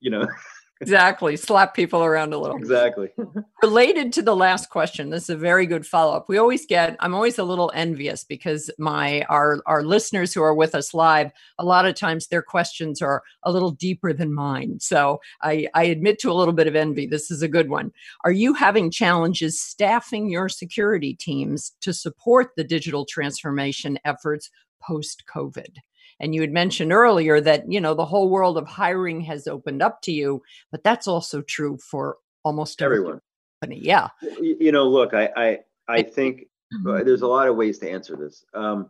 [0.00, 0.26] you know
[0.80, 1.36] exactly.
[1.36, 2.56] Slap people around a little.
[2.56, 3.10] Exactly.
[3.62, 6.28] Related to the last question, this is a very good follow-up.
[6.28, 10.54] We always get, I'm always a little envious because my our our listeners who are
[10.54, 14.78] with us live, a lot of times their questions are a little deeper than mine.
[14.80, 17.06] So I, I admit to a little bit of envy.
[17.06, 17.92] This is a good one.
[18.24, 24.50] Are you having challenges staffing your security teams to support the digital transformation efforts
[24.82, 25.76] post-COVID?
[26.20, 29.82] And you had mentioned earlier that you know the whole world of hiring has opened
[29.82, 33.20] up to you but that's also true for almost everyone
[33.60, 33.80] company.
[33.82, 34.08] yeah
[34.40, 37.04] you know look i i i think mm-hmm.
[37.04, 38.88] there's a lot of ways to answer this um,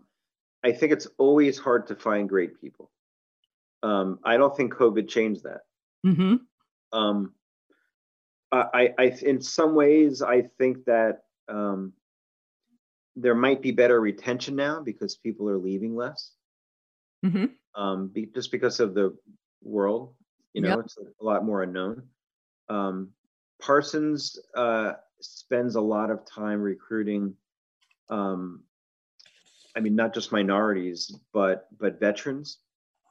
[0.65, 2.91] i think it's always hard to find great people
[3.83, 5.61] um, i don't think covid changed that
[6.05, 6.37] mm-hmm.
[6.93, 7.33] um,
[8.53, 11.93] I, I in some ways i think that um,
[13.17, 16.33] there might be better retention now because people are leaving less
[17.27, 17.81] mm-hmm.
[17.81, 19.17] um, be, just because of the
[19.63, 20.15] world.
[20.53, 20.79] You know, yep.
[20.85, 22.03] it's a lot more unknown.
[22.69, 23.11] Um,
[23.61, 27.35] Parsons uh, spends a lot of time recruiting.
[28.09, 28.63] Um,
[29.77, 32.59] I mean, not just minorities, but but veterans.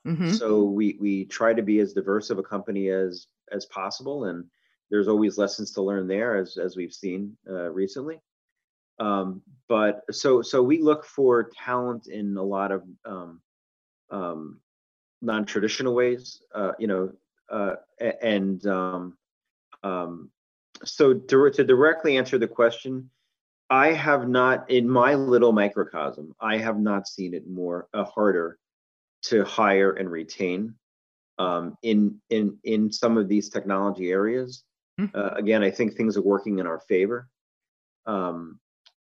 [0.07, 0.31] Mm-hmm.
[0.31, 4.45] So we we try to be as diverse of a company as as possible, and
[4.89, 8.19] there's always lessons to learn there, as as we've seen uh, recently.
[8.99, 13.41] Um, but so so we look for talent in a lot of um,
[14.11, 14.59] um,
[15.21, 17.11] non-traditional ways, uh, you know,
[17.49, 17.75] uh,
[18.21, 19.17] and um,
[19.83, 20.29] um,
[20.83, 23.09] so to, to directly answer the question,
[23.69, 28.59] I have not, in my little microcosm, I have not seen it more uh, harder
[29.23, 30.75] to hire and retain
[31.37, 34.63] um, in in in some of these technology areas.
[34.99, 35.17] Mm-hmm.
[35.17, 37.27] Uh, again, I think things are working in our favor.
[38.05, 38.59] Um,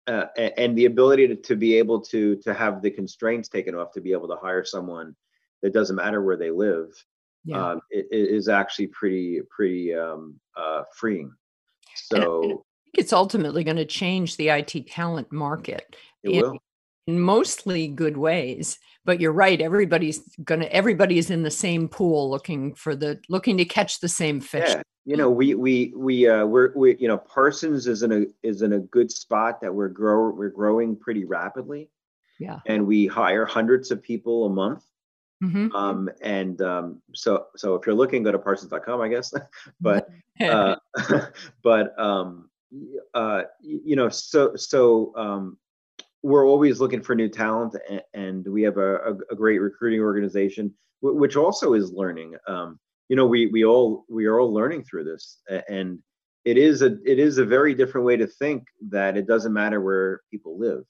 [0.08, 3.91] uh, and the ability to, to be able to to have the constraints taken off
[3.91, 5.15] to be able to hire someone
[5.62, 6.89] that doesn't matter where they live
[7.44, 7.72] yeah.
[7.72, 11.32] um, it, it is actually pretty pretty um, uh, freeing
[11.96, 12.62] so and I think
[12.98, 16.60] it's ultimately going to change the IT talent market it in, will.
[17.08, 22.30] In mostly good ways but you're right everybody's gonna everybody is in the same pool
[22.30, 24.70] looking for the looking to catch the same fish.
[24.70, 28.26] Yeah you know we we we uh we're we you know parsons is in a
[28.44, 31.89] is in a good spot that we're grow we're growing pretty rapidly.
[32.39, 32.60] Yeah.
[32.65, 34.84] And we hire hundreds of people a month.
[35.44, 35.76] Mm-hmm.
[35.76, 39.34] um and um so so if you're looking go to parsons.com i guess.
[39.82, 40.10] But
[40.41, 40.78] uh
[41.63, 42.50] but um
[43.13, 45.58] uh you know so so um
[46.26, 50.02] we're always looking for new talent and, and we have a, a, a great recruiting
[50.02, 52.34] organization which also is learning.
[52.48, 55.38] Um you know we we all we are all learning through this
[55.70, 56.00] and
[56.44, 59.82] it is a it is a very different way to think that it doesn't matter
[59.82, 60.84] where people live.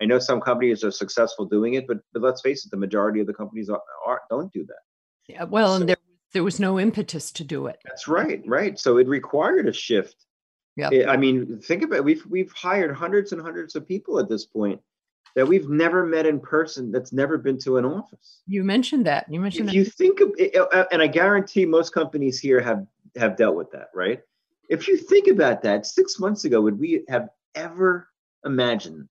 [0.00, 3.20] I know some companies are successful doing it but but let's face it the majority
[3.20, 4.82] of the companies are, are don't do that.
[5.28, 5.96] Yeah well so, and there
[6.32, 7.78] there was no impetus to do it.
[7.84, 8.78] That's right right.
[8.78, 10.24] So it required a shift
[10.78, 11.10] yeah.
[11.10, 12.04] I mean think about it.
[12.04, 14.80] we've we've hired hundreds and hundreds of people at this point
[15.34, 18.40] that we've never met in person that's never been to an office.
[18.46, 19.26] You mentioned that.
[19.30, 19.78] You mentioned if that.
[19.78, 22.86] you think of it, uh, and i guarantee most companies here have
[23.16, 24.20] have dealt with that right?
[24.68, 28.08] If you think about that six months ago would we have ever
[28.44, 29.08] imagined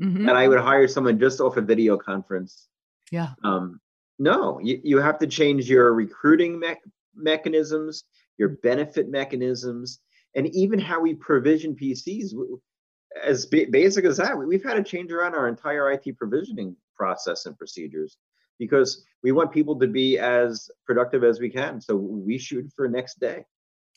[0.00, 0.26] mm-hmm.
[0.26, 2.68] that i would hire someone just off a video conference?
[3.10, 3.30] Yeah.
[3.42, 3.80] Um
[4.18, 4.58] no.
[4.60, 6.82] You, you have to change your recruiting me-
[7.14, 8.04] mechanisms
[8.38, 10.00] your benefit mechanisms
[10.36, 12.32] and even how we provision pcs
[13.22, 17.56] as basic as that, we've had to change around our entire IT provisioning process and
[17.56, 18.16] procedures
[18.58, 21.80] because we want people to be as productive as we can.
[21.80, 23.44] So we shoot for next day.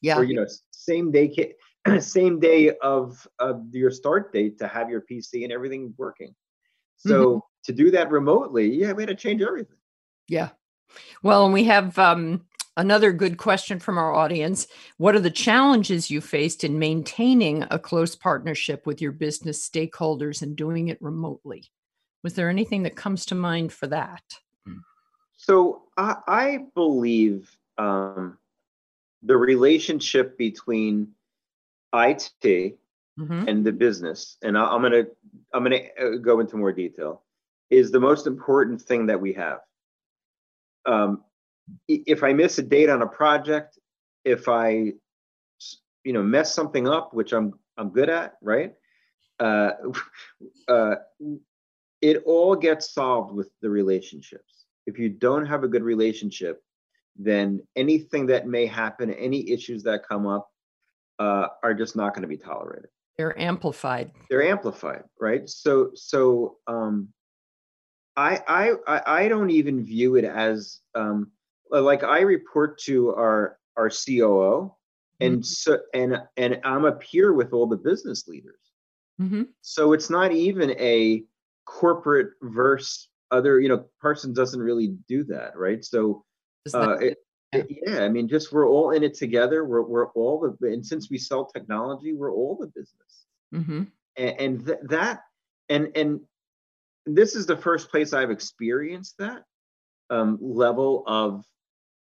[0.02, 0.18] Yeah.
[0.18, 1.56] Or you know, same day,
[2.00, 6.34] same day of of your start date to have your PC and everything working.
[6.98, 7.40] So mm-hmm.
[7.66, 9.78] to do that remotely, yeah, we had to change everything.
[10.28, 10.50] Yeah.
[11.22, 12.46] Well, and we have um,
[12.78, 17.80] Another good question from our audience What are the challenges you faced in maintaining a
[17.80, 21.72] close partnership with your business stakeholders and doing it remotely?
[22.24, 24.24] Was there anything that comes to mind for that?
[25.38, 28.38] So I, I believe um,
[29.24, 31.10] the relationship between
[31.94, 33.48] IT mm-hmm.
[33.48, 35.06] and the business, and I, I'm gonna
[35.54, 37.24] I'm gonna uh, go into more detail,
[37.70, 39.60] is the most important thing that we have.
[40.86, 41.24] Um,
[41.88, 43.78] if I miss a date on a project,
[44.26, 44.94] if I,
[46.04, 48.74] you know, mess something up, which I'm I'm good at, right?
[49.40, 49.72] Uh,
[50.68, 50.96] uh,
[52.02, 54.66] it all gets solved with the relationships.
[54.86, 56.62] If you don't have a good relationship,
[57.18, 60.50] then anything that may happen, any issues that come up,
[61.20, 62.90] uh, are just not going to be tolerated.
[63.18, 64.12] They're amplified.
[64.30, 65.48] They're amplified, right?
[65.50, 67.10] So, so um,
[68.16, 68.40] I,
[68.88, 71.32] I, I don't even view it as um,
[71.72, 74.74] like I report to our our COO,
[75.20, 75.42] and mm-hmm.
[75.42, 78.60] so and and I'm a peer with all the business leaders.
[79.22, 79.44] Mm-hmm.
[79.62, 81.24] So it's not even a
[81.66, 83.60] corporate verse other.
[83.60, 85.84] You know, Parsons doesn't really do that, right?
[85.84, 86.24] So.
[86.74, 87.18] Uh, it,
[87.52, 88.04] yeah.
[88.04, 89.66] I mean, just we're all in it together.
[89.66, 93.26] We're we're all the and since we sell technology, we're all the business.
[93.56, 93.84] Mm-hmm.
[94.18, 95.22] And, and th- that
[95.68, 96.20] and and
[97.06, 99.44] this is the first place I've experienced that
[100.10, 101.44] um, level of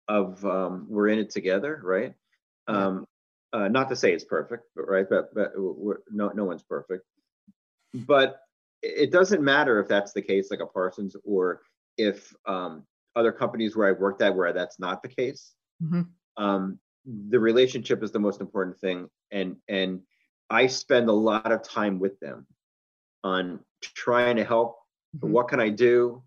[0.08, 2.14] of um, we're in it together, right?
[2.68, 3.06] Um,
[3.52, 5.54] uh, not to say it's perfect, but right, but but
[6.12, 7.06] no no one's perfect.
[7.94, 8.40] But
[8.82, 11.62] it doesn't matter if that's the case, like a Parsons, or
[11.98, 12.84] if um,
[13.16, 15.54] other companies where I've worked at where that's not the case.
[15.82, 16.02] Mm-hmm.
[16.44, 16.80] Um,
[17.30, 20.02] the relationship is the most important thing, and and
[20.50, 22.48] I spend a lot of time with them
[23.24, 24.78] on trying to help.
[25.18, 25.32] Mm-hmm.
[25.32, 26.24] What can I do?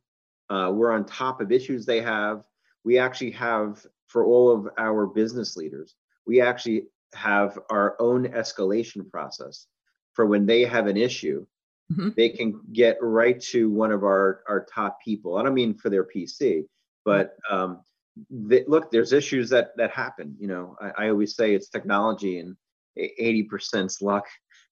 [0.48, 2.44] Uh, we're on top of issues they have.
[2.86, 6.84] We actually have for all of our business leaders, we actually
[7.14, 9.66] have our own escalation process
[10.14, 11.44] for when they have an issue.
[11.92, 12.10] Mm-hmm.
[12.16, 15.36] They can get right to one of our our top people.
[15.36, 16.66] I don't mean for their PC,
[17.04, 17.80] but um,
[18.30, 20.36] they, look, there's issues that that happen.
[20.38, 22.56] You know, I, I always say it's technology and
[22.96, 24.26] 80% is luck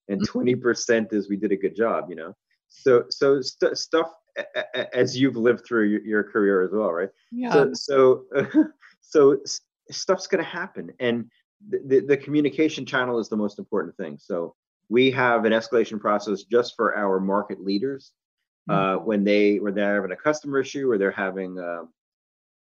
[0.09, 1.17] and 20% mm-hmm.
[1.17, 2.07] is we did a good job.
[2.09, 2.37] You know,
[2.69, 4.11] so so st- stuff
[4.93, 7.11] as you've lived through your, career as well, right?
[7.31, 7.53] Yeah.
[7.53, 8.25] So so,
[9.01, 9.39] so
[9.91, 11.31] stuff's going to happen, and
[11.69, 14.19] the, the, the communication channel is the most important thing.
[14.19, 14.55] So
[14.89, 18.13] we have an escalation process just for our market leaders
[18.69, 19.05] uh, mm-hmm.
[19.07, 21.83] when they when they're having a customer issue or they're having uh,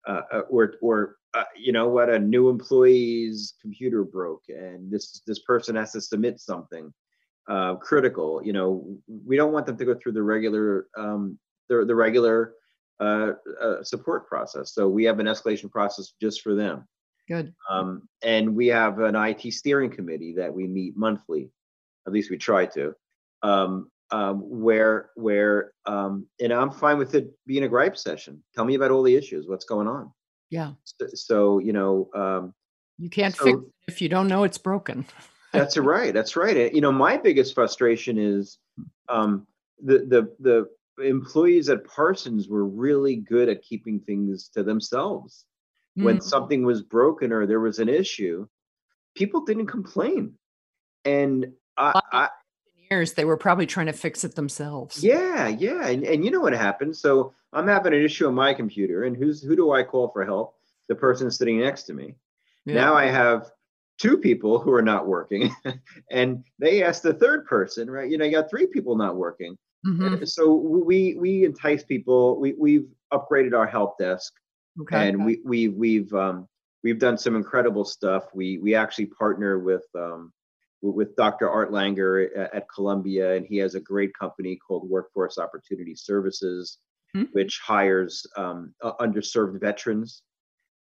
[0.07, 5.21] uh, uh, or or uh, you know what a new employee's computer broke and this
[5.27, 6.93] this person has to submit something
[7.49, 11.37] uh, critical you know we don't want them to go through the regular um,
[11.69, 12.53] the, the regular
[12.99, 16.85] uh, uh, support process so we have an escalation process just for them
[17.27, 21.49] good um, and we have an it steering committee that we meet monthly
[22.05, 22.93] at least we try to
[23.43, 28.43] um, um, where where um, and I'm fine with it being a gripe session.
[28.55, 29.47] Tell me about all the issues.
[29.47, 30.11] What's going on?
[30.49, 30.71] Yeah.
[30.83, 32.53] So, so you know, um,
[32.97, 35.05] you can't so, fix it if you don't know it's broken.
[35.53, 36.13] that's right.
[36.13, 36.73] That's right.
[36.73, 38.57] You know, my biggest frustration is
[39.07, 39.45] um,
[39.83, 45.45] the the the employees at Parsons were really good at keeping things to themselves.
[45.97, 46.05] Mm-hmm.
[46.05, 48.47] When something was broken or there was an issue,
[49.15, 50.33] people didn't complain.
[51.05, 52.29] And I, I,
[52.91, 56.39] years they were probably trying to fix it themselves yeah yeah and, and you know
[56.39, 59.83] what happens so i'm having an issue on my computer and who's who do i
[59.83, 60.55] call for help
[60.87, 62.15] the person sitting next to me
[62.65, 62.73] yeah.
[62.73, 63.51] now i have
[63.99, 65.53] two people who are not working
[66.11, 69.57] and they ask the third person right you know you got three people not working
[69.85, 70.23] mm-hmm.
[70.25, 74.33] so we we entice people we, we've upgraded our help desk
[74.81, 75.25] okay, and okay.
[75.25, 76.47] we, we we've um
[76.83, 80.31] we've done some incredible stuff we we actually partner with um
[80.81, 81.49] with Dr.
[81.49, 86.77] Art Langer at Columbia, and he has a great company called Workforce Opportunity Services,
[87.15, 87.25] mm-hmm.
[87.33, 90.23] which hires um, underserved veterans.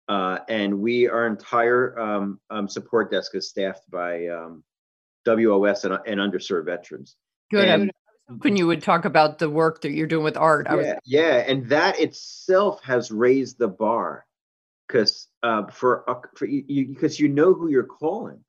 [0.09, 4.63] Uh, and we, our entire um, um, support desk is staffed by um,
[5.25, 7.15] WOS and, and, underserved veterans.
[7.51, 7.67] Good.
[7.67, 7.91] And,
[8.29, 10.67] Hoping you would talk about the work that you're doing with Art.
[10.69, 14.25] Yeah, was- yeah, and that itself has raised the bar
[14.87, 18.43] because uh, for because you, you, you know who you're calling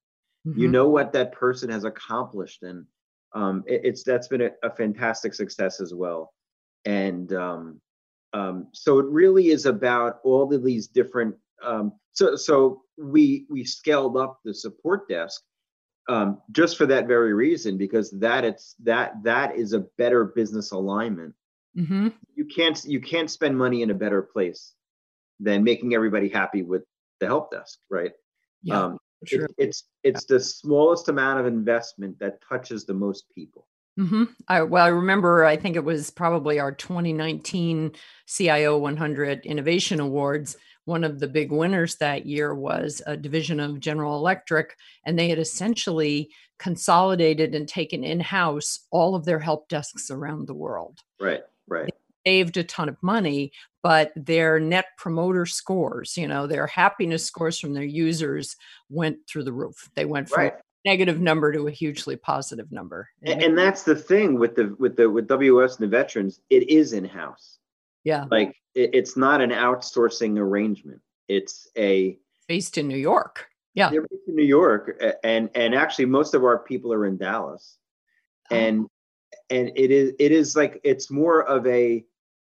[0.46, 0.60] Mm-hmm.
[0.60, 2.84] You know what that person has accomplished, and
[3.34, 6.34] um, it, it's that's been a, a, fantastic success as well.
[6.84, 7.80] And um,
[8.34, 11.36] um, so it really is about all of these different.
[11.62, 15.42] Um, so so we we scaled up the support desk
[16.08, 20.72] um, just for that very reason because that it's that that is a better business
[20.72, 21.34] alignment.
[21.76, 22.08] Mm-hmm.
[22.34, 24.72] You can't you can't spend money in a better place
[25.40, 26.82] than making everybody happy with
[27.20, 28.12] the help desk, right?
[28.62, 28.82] Yeah.
[28.84, 29.44] Um, Sure.
[29.44, 33.66] It, it's it's the smallest amount of investment that touches the most people.
[33.98, 34.24] Mm-hmm.
[34.48, 35.44] I, well, I remember.
[35.44, 37.92] I think it was probably our 2019
[38.26, 40.56] CIO 100 Innovation Awards.
[40.84, 44.76] One of the big winners that year was a division of General Electric,
[45.06, 50.46] and they had essentially consolidated and taken in house all of their help desks around
[50.46, 51.00] the world.
[51.20, 51.42] Right.
[51.66, 51.90] Right
[52.26, 57.58] saved a ton of money, but their net promoter scores, you know, their happiness scores
[57.58, 58.56] from their users
[58.88, 59.90] went through the roof.
[59.94, 60.54] They went from right.
[60.84, 63.08] negative number to a hugely positive number.
[63.22, 66.68] And, and, that's the thing with the with the with WS and the veterans, it
[66.68, 67.58] is in house.
[68.04, 68.26] Yeah.
[68.30, 71.00] Like it, it's not an outsourcing arrangement.
[71.28, 72.18] It's a
[72.48, 73.48] based in New York.
[73.74, 73.90] Yeah.
[73.90, 77.78] They're based in New York and and actually most of our people are in Dallas.
[78.50, 78.56] Oh.
[78.56, 78.86] And
[79.50, 82.04] and it is it is like it's more of a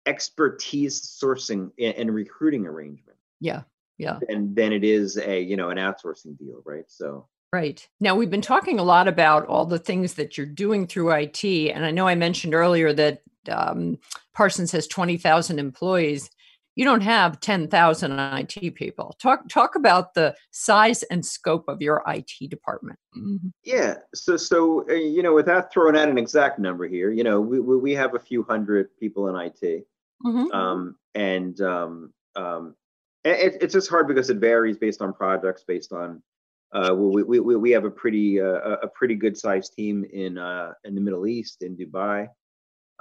[0.05, 3.17] expertise sourcing and recruiting arrangement.
[3.39, 3.61] Yeah.
[3.97, 4.19] yeah.
[4.29, 6.85] And then it is a you know an outsourcing deal, right?
[6.87, 7.85] So Right.
[7.99, 11.43] Now, we've been talking a lot about all the things that you're doing through IT.
[11.43, 13.97] And I know I mentioned earlier that um,
[14.33, 16.29] Parsons has 20,000 employees.
[16.75, 19.15] You don't have 10,000 IT people.
[19.21, 22.97] Talk, talk about the size and scope of your IT department.
[23.17, 23.49] Mm-hmm.
[23.63, 23.95] Yeah.
[24.15, 27.59] So, so uh, you know, without throwing out an exact number here, you know, we,
[27.59, 29.85] we have a few hundred people in IT.
[30.25, 30.51] Mm-hmm.
[30.51, 32.75] Um, and um, um,
[33.23, 36.21] it, it's just hard because it varies based on projects, based on
[36.73, 40.71] uh, we, we, we have a pretty uh, a pretty good sized team in uh,
[40.85, 42.27] in the Middle East in Dubai.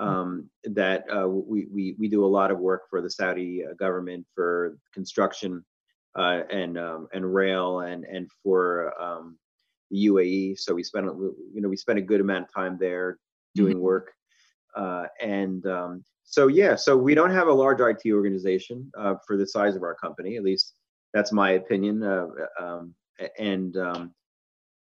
[0.00, 3.74] Um, that uh, we, we we do a lot of work for the Saudi uh,
[3.74, 5.64] government for construction
[6.16, 9.38] uh, and um, and rail and and for um,
[9.90, 10.58] the UAE.
[10.58, 13.18] So we spent you know we spent a good amount of time there
[13.54, 13.82] doing mm-hmm.
[13.82, 14.12] work
[15.20, 18.90] and um, so yeah so we don't have a large IT organization
[19.26, 20.74] for the size of our company at least
[21.12, 22.02] that's my opinion.
[22.58, 22.94] Um,
[23.38, 24.14] and um,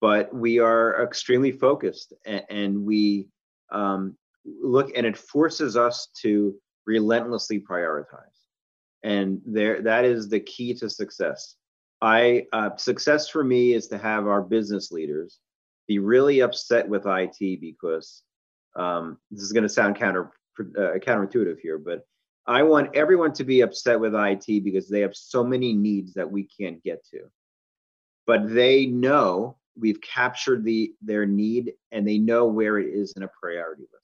[0.02, 3.28] but we are extremely focused and, and we
[3.72, 8.18] um, look and it forces us to relentlessly prioritize.
[9.04, 11.56] And there that is the key to success.
[12.02, 15.40] I uh, success for me is to have our business leaders
[15.88, 18.24] be really upset with it because
[18.76, 22.06] um, this is going to sound counter uh, counterintuitive here but
[22.46, 26.30] i want everyone to be upset with it because they have so many needs that
[26.30, 27.22] we can't get to.
[28.28, 33.24] But they know we've captured the their need and they know where it is in
[33.24, 34.03] a priority list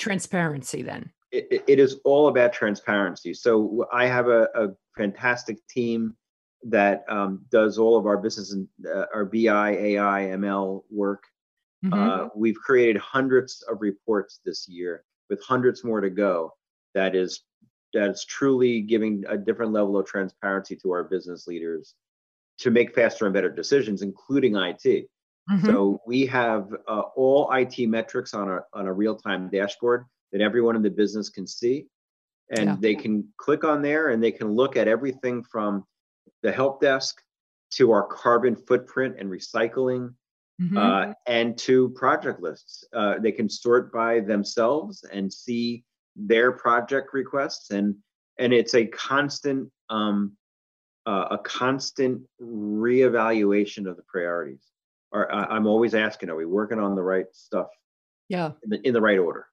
[0.00, 6.14] transparency then it, it is all about transparency so i have a, a fantastic team
[6.62, 11.22] that um, does all of our business and uh, our bi ai ml work
[11.84, 11.94] mm-hmm.
[11.94, 16.52] uh, we've created hundreds of reports this year with hundreds more to go
[16.94, 17.42] that is
[17.92, 21.94] that's truly giving a different level of transparency to our business leaders
[22.58, 25.08] to make faster and better decisions, including IT.
[25.50, 25.66] Mm-hmm.
[25.66, 30.40] So we have uh, all IT metrics on a on a real time dashboard that
[30.40, 31.86] everyone in the business can see,
[32.50, 32.76] and yeah.
[32.78, 35.84] they can click on there and they can look at everything from
[36.42, 37.20] the help desk
[37.72, 40.14] to our carbon footprint and recycling.
[40.60, 40.76] Mm-hmm.
[40.76, 42.84] Uh, and to project lists.
[42.92, 45.84] Uh, they can sort by themselves and see
[46.16, 47.94] their project requests, and
[48.38, 50.36] and it's a constant um,
[51.06, 54.66] uh, a constant reevaluation of the priorities.
[55.12, 57.68] Are, I'm always asking, are we working on the right stuff?
[58.28, 58.52] Yeah.
[58.62, 59.46] In the, in the right order.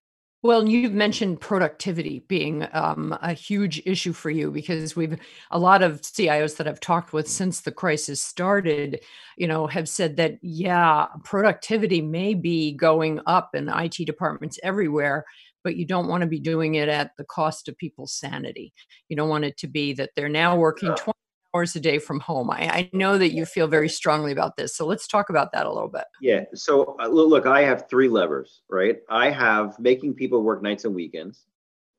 [0.44, 5.18] Well, you've mentioned productivity being um, a huge issue for you because we've
[5.50, 9.02] a lot of CIOs that I've talked with since the crisis started,
[9.36, 15.26] you know, have said that yeah, productivity may be going up in IT departments everywhere,
[15.64, 18.74] but you don't want to be doing it at the cost of people's sanity.
[19.10, 21.14] You don't want it to be that they're now working 20
[21.58, 22.52] hours a day from home.
[22.52, 24.76] I, I, know that you feel very strongly about this.
[24.76, 26.06] So let's talk about that a little bit.
[26.22, 26.44] Yeah.
[26.54, 28.98] So uh, look, I have three levers, right?
[29.10, 31.46] I have making people work nights and weekends.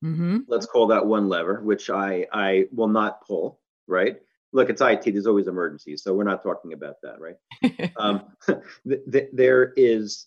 [0.05, 0.39] Mm-hmm.
[0.47, 4.17] Let's call that one lever, which I I will not pull, right?
[4.53, 5.03] Look, it's IT.
[5.03, 7.93] There's always emergencies, so we're not talking about that, right?
[7.97, 10.27] um, th- th- there is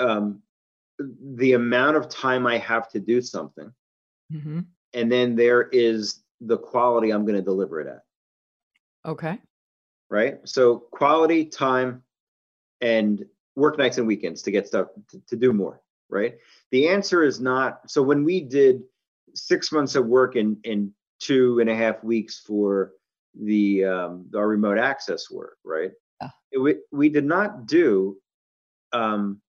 [0.00, 0.42] um,
[0.98, 3.72] the amount of time I have to do something,
[4.32, 4.60] mm-hmm.
[4.92, 8.02] and then there is the quality I'm going to deliver it at.
[9.06, 9.38] Okay.
[10.10, 10.38] Right.
[10.44, 12.02] So quality time
[12.80, 13.24] and
[13.56, 15.80] work nights and weekends to get stuff to, to do more.
[16.08, 16.36] Right.
[16.70, 17.90] The answer is not.
[17.90, 18.82] So when we did
[19.34, 22.92] six months of work in in two and a half weeks for
[23.40, 25.90] the um, our remote access work, right?
[26.20, 26.28] Yeah.
[26.52, 28.18] It, we we did not do
[28.92, 29.40] um,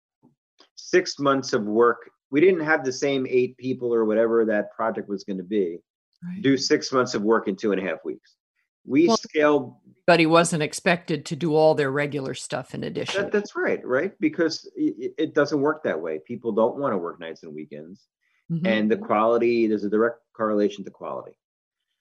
[0.76, 2.08] six months of work.
[2.30, 5.78] We didn't have the same eight people or whatever that project was going to be.
[6.22, 6.40] Right.
[6.40, 8.36] Do six months of work in two and a half weeks
[8.84, 9.74] we well, scaled
[10.06, 13.22] but he wasn't expected to do all their regular stuff in addition.
[13.22, 14.12] That, that's right right?
[14.20, 16.18] Because it, it, doesn't work that way.
[16.26, 18.06] People don't want to work nights and weekends.
[18.50, 18.66] Mm-hmm.
[18.66, 21.32] and the quality there's a direct correlation to quality.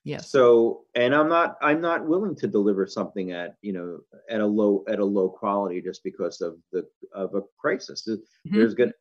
[0.03, 0.31] Yes.
[0.31, 4.45] So and i'm not i'm not willing to deliver something at you know at a
[4.45, 8.07] low at a low quality just because of the of a crisis.
[8.07, 8.57] Mm-hmm.
[8.57, 8.93] there's gonna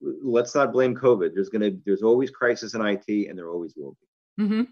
[0.00, 1.32] let's not blame covid.
[1.34, 3.96] There's gonna there's always crisis in it and there always will
[4.38, 4.44] be.
[4.44, 4.62] Mm-hmm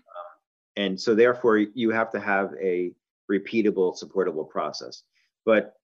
[0.77, 2.93] and so therefore you have to have a
[3.31, 5.03] repeatable supportable process.
[5.45, 5.75] But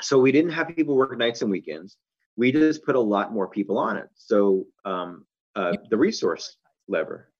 [0.00, 1.96] so we didn't have people work nights and weekends.
[2.36, 4.08] We just put a lot more people on it.
[4.14, 5.24] So um,
[5.54, 6.56] uh, the resource
[6.86, 7.30] lever.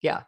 [0.00, 0.22] Yeah.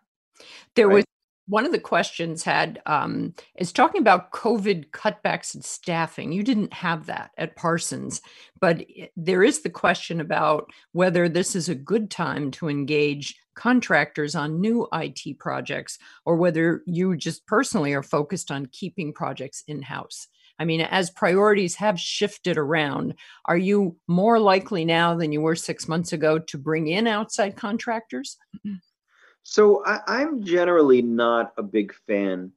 [0.75, 0.97] There right?
[0.97, 1.05] was
[1.47, 6.31] one of the questions had um, is talking about covid cutbacks and staffing.
[6.31, 8.21] You didn't have that at parsons
[8.61, 8.85] but
[9.17, 14.61] there is the question about whether this is a good time to engage contractors on
[14.61, 20.29] new IT projects or whether you just personally are focused on keeping projects in house.
[20.61, 25.57] I mean, as priorities have shifted around, are you more likely now than you were
[25.57, 28.37] six months ago to bring in outside contractors?
[29.43, 32.53] So I, am generally not a big fan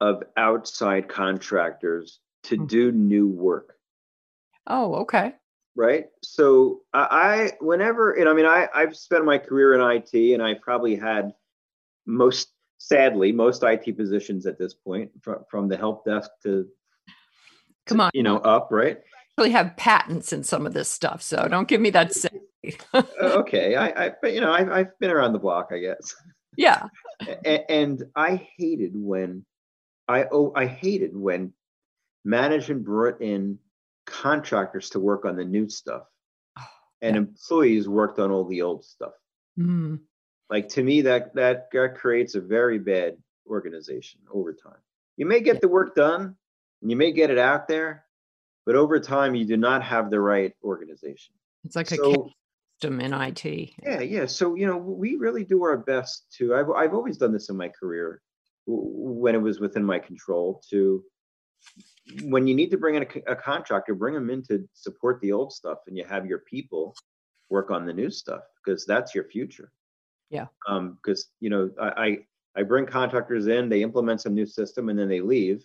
[0.00, 2.66] of outside contractors to mm-hmm.
[2.66, 3.76] do new work.
[4.66, 5.34] Oh, okay.
[5.76, 6.06] Right.
[6.22, 10.42] So I, I whenever, and I mean, I, I've spent my career in IT and
[10.42, 11.32] I probably had
[12.06, 12.48] most,
[12.78, 16.66] sadly, most IT positions at this point from, from the help desk to,
[17.86, 18.98] come on, you know, up, right?
[19.38, 21.22] Really have patents in some of this stuff.
[21.22, 22.14] So don't give me that.
[23.22, 23.74] Okay.
[23.74, 26.14] I, I, but you know, I've, I've been around the block, I guess.
[26.58, 26.88] Yeah.
[27.44, 29.46] and, and I hated when
[30.08, 31.54] I, oh, I hated when
[32.24, 33.58] management brought in
[34.10, 36.02] contractors to work on the new stuff
[36.58, 36.66] oh,
[37.00, 37.22] and yeah.
[37.22, 39.12] employees worked on all the old stuff
[39.58, 39.98] mm.
[40.50, 43.16] like to me that that creates a very bad
[43.48, 44.80] organization over time
[45.16, 45.60] you may get yeah.
[45.62, 46.34] the work done
[46.82, 48.04] and you may get it out there
[48.66, 51.34] but over time you do not have the right organization
[51.64, 52.30] it's like so, a
[52.80, 53.44] system in it
[53.82, 57.32] yeah yeah so you know we really do our best to i've, I've always done
[57.32, 58.20] this in my career
[58.66, 61.02] when it was within my control to
[62.22, 65.32] when you need to bring in a, a, contractor, bring them in to support the
[65.32, 66.94] old stuff, and you have your people
[67.48, 69.70] work on the new stuff because that's your future.
[70.30, 70.46] Yeah.
[70.68, 72.18] Um, because you know, I, I
[72.56, 75.62] I bring contractors in, they implement some new system, and then they leave,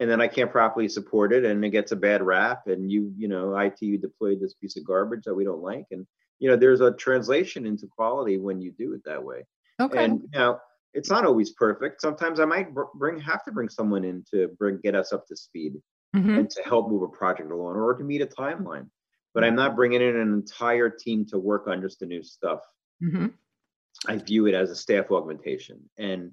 [0.00, 2.66] and then I can't properly support it, and it gets a bad rap.
[2.66, 5.86] And you, you know, IT you deployed this piece of garbage that we don't like,
[5.90, 6.06] and
[6.38, 9.44] you know, there's a translation into quality when you do it that way.
[9.80, 10.04] Okay.
[10.04, 10.60] And now
[10.94, 12.00] it's not always perfect.
[12.00, 15.36] Sometimes I might bring have to bring someone in to bring get us up to
[15.36, 15.74] speed
[16.14, 16.30] mm-hmm.
[16.30, 18.88] and to help move a project along or to meet a timeline.
[19.34, 22.60] But I'm not bringing in an entire team to work on just the new stuff.
[23.02, 23.26] Mm-hmm.
[24.08, 26.32] I view it as a staff augmentation, and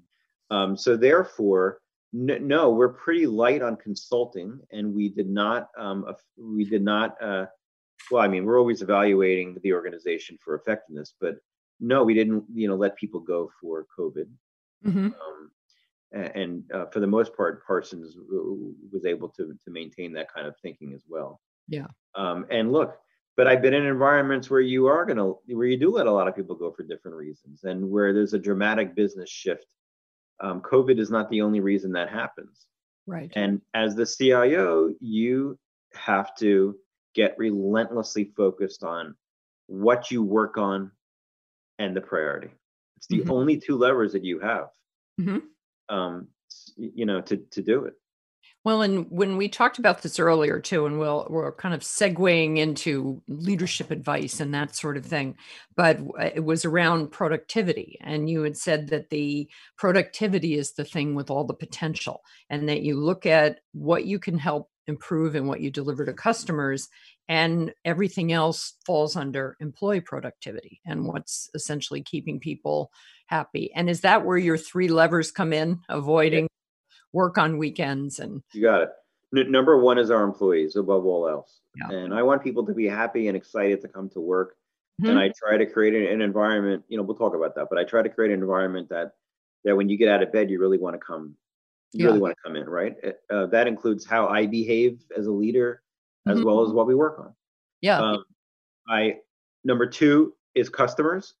[0.50, 1.80] um, so therefore,
[2.14, 6.06] n- no, we're pretty light on consulting, and we did not um,
[6.38, 7.20] we did not.
[7.22, 7.46] Uh,
[8.10, 11.36] well, I mean, we're always evaluating the organization for effectiveness, but
[11.80, 14.26] no, we didn't, you know, let people go for COVID.
[14.86, 15.06] Mm-hmm.
[15.06, 15.50] Um,
[16.12, 18.16] and uh, for the most part, Parsons
[18.92, 21.40] was able to to maintain that kind of thinking as well.
[21.68, 21.86] Yeah.
[22.14, 22.96] Um, and look,
[23.36, 26.28] but I've been in environments where you are gonna where you do let a lot
[26.28, 29.66] of people go for different reasons, and where there's a dramatic business shift.
[30.40, 32.66] Um, COVID is not the only reason that happens.
[33.06, 33.32] Right.
[33.36, 35.58] And as the CIO, you
[35.94, 36.76] have to
[37.14, 39.14] get relentlessly focused on
[39.66, 40.92] what you work on
[41.78, 42.50] and the priority.
[42.96, 43.30] It's the mm-hmm.
[43.30, 44.68] only two levers that you have,
[45.20, 45.38] mm-hmm.
[45.94, 46.28] um,
[46.76, 47.94] you know, to to do it.
[48.64, 52.58] Well, and when we talked about this earlier too, and we'll we're kind of segueing
[52.58, 55.36] into leadership advice and that sort of thing,
[55.76, 56.00] but
[56.34, 61.30] it was around productivity, and you had said that the productivity is the thing with
[61.30, 65.60] all the potential, and that you look at what you can help improve and what
[65.60, 66.88] you deliver to customers
[67.28, 72.90] and everything else falls under employee productivity and what's essentially keeping people
[73.26, 76.96] happy and is that where your three levers come in avoiding yeah.
[77.12, 78.90] work on weekends and you got it
[79.36, 81.96] N- number one is our employees above all else yeah.
[81.96, 84.56] and i want people to be happy and excited to come to work
[85.00, 85.10] mm-hmm.
[85.10, 87.78] and i try to create an, an environment you know we'll talk about that but
[87.78, 89.12] i try to create an environment that
[89.64, 91.34] that when you get out of bed you really want to come
[91.92, 92.06] you yeah.
[92.06, 92.94] really want to come in right
[93.30, 95.82] uh, that includes how i behave as a leader
[96.26, 96.46] as mm-hmm.
[96.46, 97.34] well as what we work on.
[97.80, 98.00] Yeah.
[98.00, 98.24] Um,
[98.88, 99.16] I
[99.64, 101.34] number two is customers.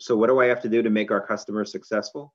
[0.00, 2.34] So what do I have to do to make our customers successful?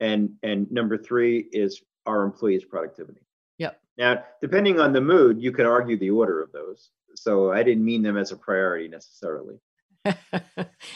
[0.00, 3.20] And and number three is our employees' productivity.
[3.58, 3.80] Yep.
[3.98, 6.90] Now, depending on the mood, you can argue the order of those.
[7.14, 9.58] So I didn't mean them as a priority necessarily.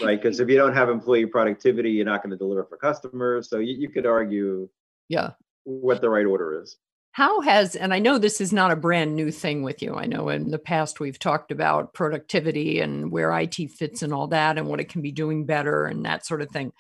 [0.01, 3.51] right because if you don't have employee productivity you're not going to deliver for customers
[3.51, 4.69] so you, you could argue
[5.09, 5.31] yeah
[5.65, 6.77] what the right order is
[7.13, 9.95] how has, and I know this is not a brand new thing with you.
[9.95, 14.29] I know in the past we've talked about productivity and where IT fits and all
[14.29, 16.73] that and what it can be doing better and that sort of thing.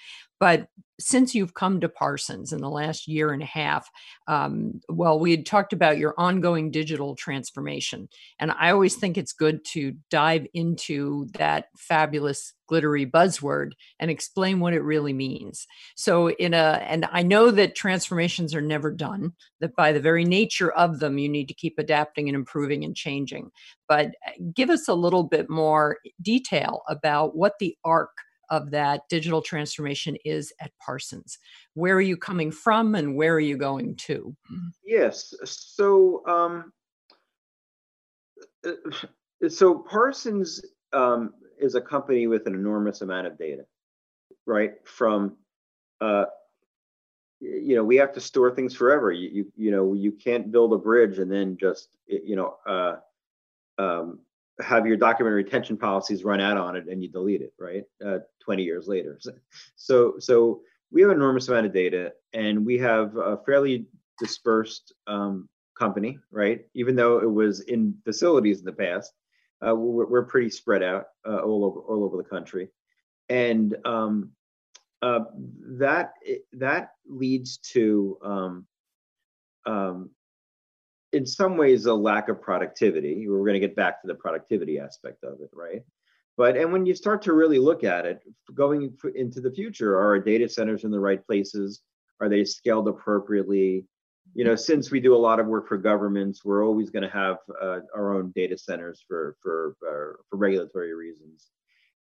[0.42, 0.66] But
[0.98, 3.88] since you've come to Parsons in the last year and a half,
[4.26, 8.08] um, well, we had talked about your ongoing digital transformation.
[8.40, 14.58] And I always think it's good to dive into that fabulous, glittery buzzword and explain
[14.58, 15.64] what it really means.
[15.94, 20.24] So, in a, and I know that transformations are never done, that by the very
[20.24, 23.52] nature of them, you need to keep adapting and improving and changing.
[23.86, 28.10] But uh, give us a little bit more detail about what the arc
[28.52, 31.38] of that digital transformation is at Parsons.
[31.72, 34.36] Where are you coming from and where are you going to?
[34.84, 35.34] Yes.
[35.44, 36.72] So, um,
[38.64, 43.64] uh, so Parsons um, is a company with an enormous amount of data.
[44.46, 44.74] right?
[44.84, 45.36] From
[46.02, 46.26] uh,
[47.40, 49.10] you know, we have to store things forever.
[49.10, 52.96] You, you, you know, you can't build a bridge and then just, you know, uh,
[53.78, 54.20] um,
[54.60, 57.84] have your document retention policies run out on it and you delete it, right?
[58.04, 59.18] Uh, 20 years later.
[59.76, 63.86] So, so we have an enormous amount of data and we have a fairly
[64.18, 66.64] dispersed um, company, right?
[66.74, 69.12] Even though it was in facilities in the past,
[69.66, 72.68] uh, we're, we're, pretty spread out uh, all over all over the country,
[73.28, 74.30] and um,
[75.02, 75.20] uh,
[75.78, 76.14] that
[76.52, 78.66] that leads to um,
[79.66, 80.10] um,
[81.12, 83.28] in some ways a lack of productivity.
[83.28, 85.82] We're going to get back to the productivity aspect of it, right?
[86.36, 88.22] But and when you start to really look at it,
[88.54, 91.82] going into the future, are our data centers in the right places?
[92.20, 93.86] Are they scaled appropriately?
[94.34, 97.10] You know, since we do a lot of work for governments, we're always going to
[97.10, 101.48] have uh, our own data centers for for uh, for regulatory reasons.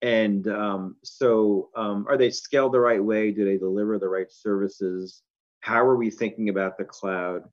[0.03, 3.31] And um, so, um, are they scaled the right way?
[3.31, 5.21] Do they deliver the right services?
[5.61, 7.43] How are we thinking about the cloud?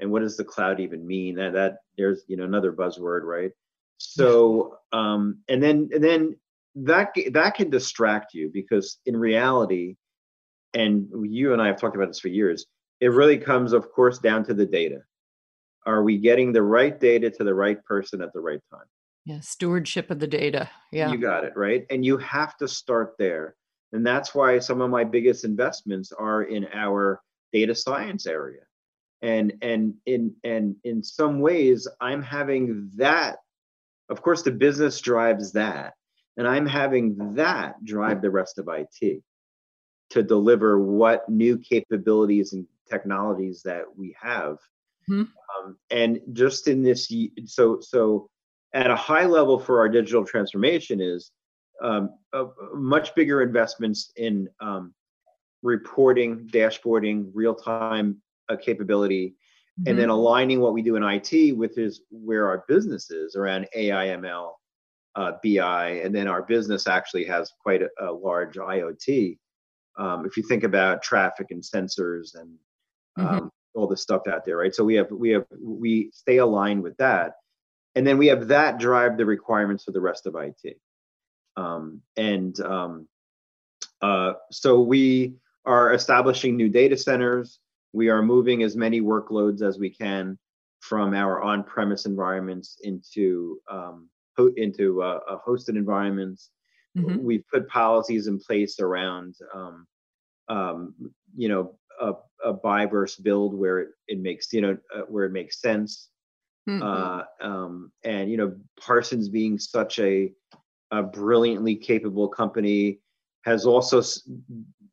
[0.00, 1.36] And what does the cloud even mean?
[1.36, 3.52] That that there's you know another buzzword, right?
[3.98, 6.36] So, um, and then and then
[6.76, 9.96] that that can distract you because in reality,
[10.74, 12.66] and you and I have talked about this for years.
[13.00, 14.98] It really comes, of course, down to the data.
[15.86, 18.84] Are we getting the right data to the right person at the right time?
[19.24, 20.70] Yeah, stewardship of the data.
[20.92, 21.10] Yeah.
[21.10, 21.86] You got it, right?
[21.90, 23.54] And you have to start there.
[23.92, 27.20] And that's why some of my biggest investments are in our
[27.52, 28.60] data science area.
[29.22, 33.38] And and in and in some ways I'm having that
[34.08, 35.94] of course the business drives that
[36.36, 39.22] and I'm having that drive the rest of IT
[40.10, 44.56] to deliver what new capabilities and technologies that we have.
[45.08, 45.22] Mm-hmm.
[45.22, 47.12] Um, and just in this
[47.46, 48.28] so so
[48.72, 51.30] at a high level for our digital transformation is
[51.82, 54.94] um, a, a much bigger investments in um,
[55.62, 58.20] reporting, dashboarding, real-time
[58.50, 59.88] uh, capability, mm-hmm.
[59.88, 60.18] and then mm-hmm.
[60.18, 64.52] aligning what we do in IT with is where our business is around AI, ML,
[65.16, 69.38] uh, BI, and then our business actually has quite a, a large IoT.
[69.98, 72.50] Um, if you think about traffic and sensors and
[73.18, 73.26] mm-hmm.
[73.26, 74.74] Um, all the stuff out there, right?
[74.74, 77.34] So we have we have we stay aligned with that
[77.94, 80.78] and then we have that drive the requirements for the rest of IT.
[81.56, 83.08] Um, and um,
[84.00, 85.34] uh, so we
[85.64, 87.58] are establishing new data centers.
[87.92, 90.38] We are moving as many workloads as we can
[90.80, 96.50] from our on-premise environments into um, ho- into uh, hosted environments.
[96.96, 97.22] Mm-hmm.
[97.22, 99.86] We've put policies in place around, um,
[100.48, 100.94] um,
[101.36, 102.12] you know, a,
[102.44, 106.08] a, buy versus build where it, it makes you know uh, where it makes sense.
[106.68, 106.82] Mm-hmm.
[106.82, 110.32] Uh, um, and you know, Parsons being such a,
[110.90, 113.00] a brilliantly capable company
[113.44, 114.02] has also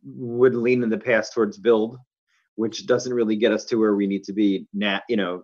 [0.05, 1.97] would lean in the past towards build,
[2.57, 4.67] which doesn't really get us to where we need to be.
[4.73, 5.43] Now, you know,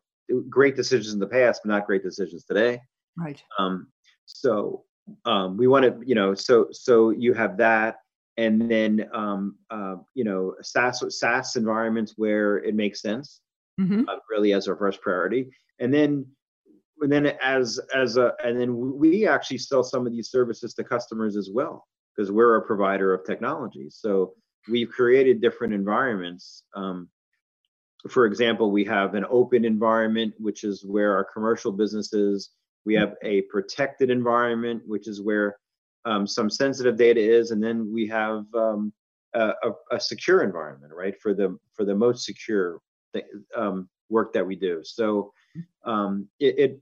[0.49, 2.81] great decisions in the past, but not great decisions today.
[3.15, 3.41] Right.
[3.57, 3.87] Um,
[4.25, 4.83] so
[5.25, 7.97] um, we want to, you know, so so you have that,
[8.37, 13.41] and then um, uh, you know, SaaS SaaS environments where it makes sense,
[13.79, 14.09] mm-hmm.
[14.09, 16.25] uh, really as our first priority, and then
[17.01, 20.83] and then as as a and then we actually sell some of these services to
[20.83, 21.85] customers as well
[22.15, 24.33] because we're a provider of technology so
[24.69, 26.63] we've created different environments.
[26.75, 27.09] Um,
[28.09, 32.49] for example we have an open environment which is where our commercial businesses
[32.85, 35.55] we have a protected environment which is where
[36.03, 38.91] um, some sensitive data is and then we have um,
[39.33, 39.53] a,
[39.91, 42.81] a, secure environment right for the for the most secure
[43.13, 44.81] th- um, work that we do.
[44.83, 45.33] So
[45.85, 46.79] um, it, it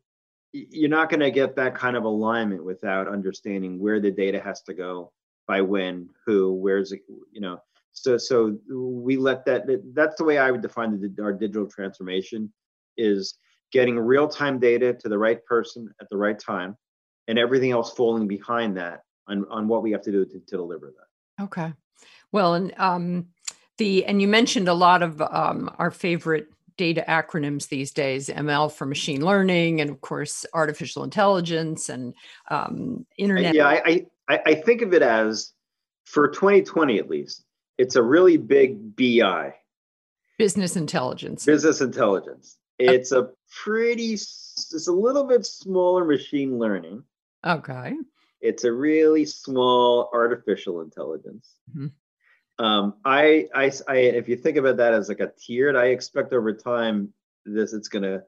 [0.53, 4.61] you're not going to get that kind of alignment without understanding where the data has
[4.63, 5.13] to go
[5.47, 7.01] by when who where's it
[7.31, 7.59] you know
[7.93, 9.63] so so we let that
[9.93, 12.51] that's the way i would define the, our digital transformation
[12.97, 13.37] is
[13.71, 16.75] getting real-time data to the right person at the right time
[17.27, 20.57] and everything else falling behind that on, on what we have to do to, to
[20.57, 21.43] deliver that.
[21.43, 21.73] Okay.
[22.31, 23.27] Well and um
[23.77, 28.71] the and you mentioned a lot of um, our favorite data acronyms these days ml
[28.71, 32.13] for machine learning and of course artificial intelligence and
[32.49, 33.53] um, internet.
[33.53, 35.51] yeah I, I i think of it as
[36.05, 37.43] for 2020 at least
[37.81, 39.55] it's a really big bi
[40.37, 41.45] business intelligence.
[41.45, 42.57] Business intelligence.
[42.77, 43.29] It's a
[43.63, 47.03] pretty it's a little bit smaller machine learning.
[47.45, 47.93] Okay.
[48.39, 51.55] It's a really small artificial intelligence.
[51.75, 52.63] Mm-hmm.
[52.63, 56.33] Um, I, I, I, if you think about that as like a tiered, I expect
[56.33, 57.13] over time
[57.45, 58.21] this it's gonna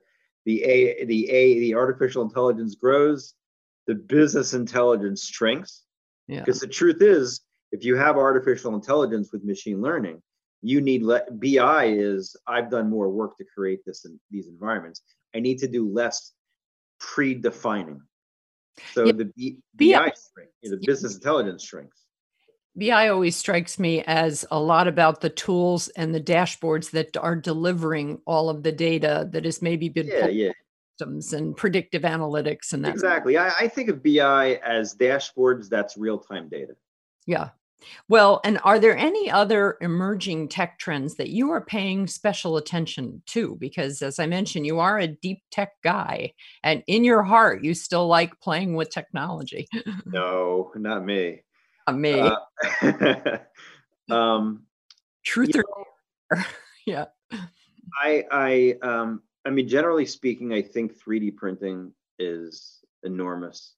[0.46, 3.36] the a the a the artificial intelligence grows,
[3.86, 5.84] the business intelligence shrinks.
[6.28, 6.40] Yeah.
[6.40, 7.42] Because the truth is,
[7.74, 10.22] if you have artificial intelligence with machine learning,
[10.62, 11.04] you need
[11.40, 15.02] BI is I've done more work to create this in these environments.
[15.36, 16.32] I need to do less
[17.02, 18.00] predefining.
[18.94, 19.12] So yeah.
[19.14, 21.98] the B, BI, BI shrinks, the business intelligence shrinks.
[22.76, 27.36] BI always strikes me as a lot about the tools and the dashboards that are
[27.36, 30.52] delivering all of the data that has maybe been yeah, yeah.
[30.98, 32.94] systems and predictive analytics and that.
[32.94, 33.38] Exactly.
[33.38, 36.74] I, I think of BI as dashboards that's real time data.
[37.28, 37.50] Yeah.
[38.08, 43.22] Well, and are there any other emerging tech trends that you are paying special attention
[43.28, 43.56] to?
[43.60, 47.74] Because as I mentioned, you are a deep tech guy, and in your heart, you
[47.74, 49.68] still like playing with technology.
[50.06, 51.42] no, not me.
[51.88, 52.20] Not me.
[52.20, 53.38] Uh,
[54.14, 54.64] um,
[55.24, 55.64] Truth or
[56.34, 56.44] know,
[56.86, 57.06] yeah.
[58.02, 63.74] I I um I mean generally speaking, I think 3D printing is enormous.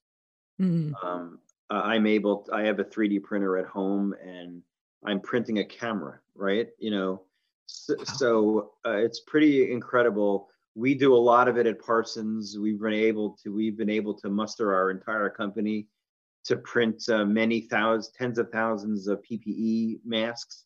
[0.60, 0.94] Mm-hmm.
[1.06, 1.38] Um,
[1.70, 2.42] uh, I'm able.
[2.44, 4.62] To, I have a 3D printer at home, and
[5.04, 6.20] I'm printing a camera.
[6.34, 7.22] Right, you know,
[7.66, 10.48] so, so uh, it's pretty incredible.
[10.74, 12.58] We do a lot of it at Parsons.
[12.58, 13.54] We've been able to.
[13.54, 15.88] We've been able to muster our entire company
[16.44, 20.64] to print uh, many thousands, tens of thousands of PPE masks.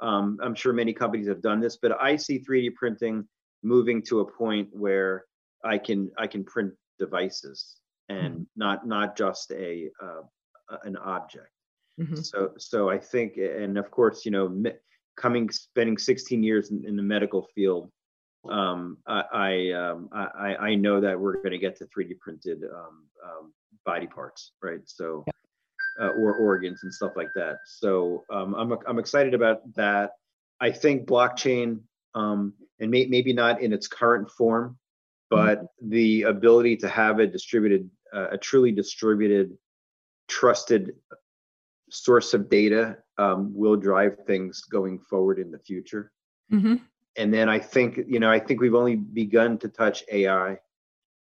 [0.00, 3.26] Um, I'm sure many companies have done this, but I see 3D printing
[3.62, 5.24] moving to a point where
[5.62, 7.76] I can I can print devices
[8.10, 8.42] and mm-hmm.
[8.56, 10.22] not not just a uh,
[10.84, 11.48] an object.
[12.00, 12.16] Mm-hmm.
[12.16, 14.62] So so I think, and of course, you know,
[15.16, 17.90] coming spending 16 years in, in the medical field,
[18.50, 22.62] um, I I, um, I, I know that we're going to get to 3D printed
[22.64, 23.52] um, um
[23.84, 24.80] body parts, right?
[24.86, 25.24] So,
[26.00, 27.58] uh, or organs and stuff like that.
[27.66, 30.12] So um, I'm I'm excited about that.
[30.60, 31.80] I think blockchain,
[32.14, 34.78] um, and may, maybe not in its current form,
[35.30, 35.90] but mm-hmm.
[35.90, 39.56] the ability to have a distributed, uh, a truly distributed,
[40.28, 40.94] trusted
[41.90, 46.12] source of data um, will drive things going forward in the future.
[46.52, 46.76] Mm-hmm.
[47.16, 50.58] And then I think, you know, I think we've only begun to touch AI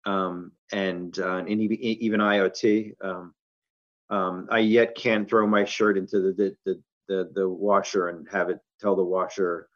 [0.05, 2.93] um, and uh, and even IoT.
[3.01, 3.33] Um,
[4.09, 8.27] um, I yet can't throw my shirt into the, the the, the the washer and
[8.31, 9.67] have it tell the washer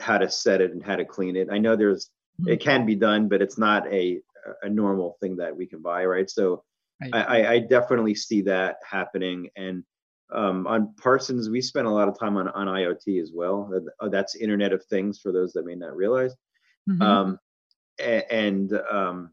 [0.00, 1.48] how to set it and how to clean it.
[1.50, 2.10] I know there's
[2.40, 2.52] mm-hmm.
[2.52, 4.20] it can be done, but it's not a
[4.62, 6.28] a normal thing that we can buy, right?
[6.28, 6.64] So
[7.00, 7.14] right.
[7.14, 9.48] I, I definitely see that happening.
[9.56, 9.84] And
[10.32, 13.70] um, on Parsons, we spend a lot of time on, on IoT as well.
[14.10, 16.34] That's Internet of Things for those that may not realize.
[16.88, 17.02] Mm-hmm.
[17.02, 17.38] Um,
[17.98, 19.30] and um,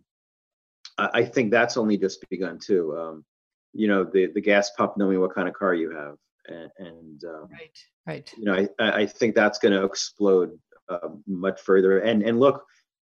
[0.97, 2.95] I think that's only just begun too.
[2.97, 3.25] Um,
[3.73, 6.15] you know, the the gas pump knowing what kind of car you have,
[6.47, 8.33] and, and um, right, right.
[8.37, 10.51] You know, I I think that's going to explode
[10.89, 11.99] uh, much further.
[11.99, 12.63] And and look,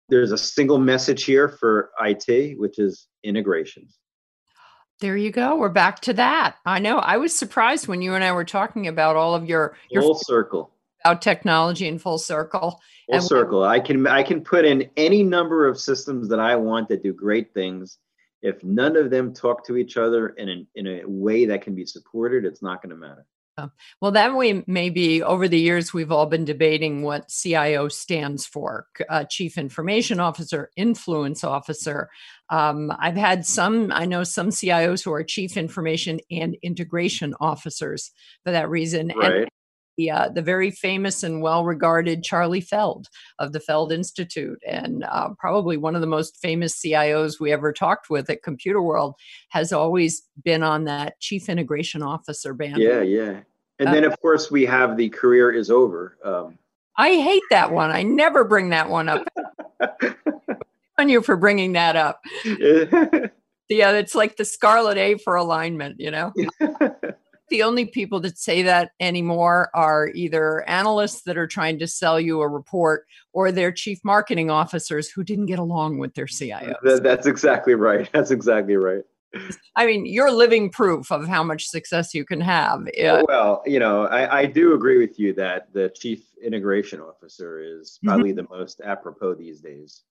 [0.09, 3.99] there's a single message here for IT, which is integrations.
[5.01, 5.57] There you go.
[5.57, 6.57] We're back to that.
[6.65, 6.99] I know.
[6.99, 10.15] I was surprised when you and I were talking about all of your your full
[10.15, 10.73] circle
[11.05, 12.81] about technology in full circle.
[13.07, 13.65] Full and circle.
[13.65, 17.13] I can I can put in any number of systems that I want that do
[17.13, 17.99] great things.
[18.43, 21.75] If none of them talk to each other in a, in a way that can
[21.75, 23.27] be supported, it's not going to matter.
[24.01, 28.87] Well, that way, maybe over the years, we've all been debating what CIO stands for
[29.09, 32.11] uh, Chief Information Officer, Influence Officer.
[32.51, 38.11] Um, I've had some, I know some CIOs who are Chief Information and Integration Officers
[38.45, 39.11] for that reason.
[39.17, 39.33] Right.
[39.33, 39.49] And
[39.97, 45.05] the, uh, the very famous and well regarded Charlie Feld of the Feld Institute, and
[45.05, 49.15] uh, probably one of the most famous CIOs we ever talked with at Computerworld,
[49.49, 52.79] has always been on that chief integration officer band.
[52.79, 53.41] Yeah, yeah.
[53.79, 56.17] And uh, then, of course, we have the career is over.
[56.25, 56.59] Um,
[56.97, 57.91] I hate that one.
[57.91, 59.29] I never bring that one up.
[60.99, 62.21] on you for bringing that up.
[62.45, 66.33] yeah, it's like the scarlet A for alignment, you know?
[67.49, 72.21] the only people that say that anymore are either analysts that are trying to sell
[72.21, 77.03] you a report or their chief marketing officers who didn't get along with their CIOs.
[77.03, 78.09] That's exactly right.
[78.13, 79.03] That's exactly right.
[79.75, 82.87] I mean, you're living proof of how much success you can have.
[83.29, 87.99] Well, you know, I, I do agree with you that the chief integration officer is
[87.99, 88.09] mm-hmm.
[88.09, 88.47] probably mm-hmm.
[88.51, 90.03] the most apropos these days.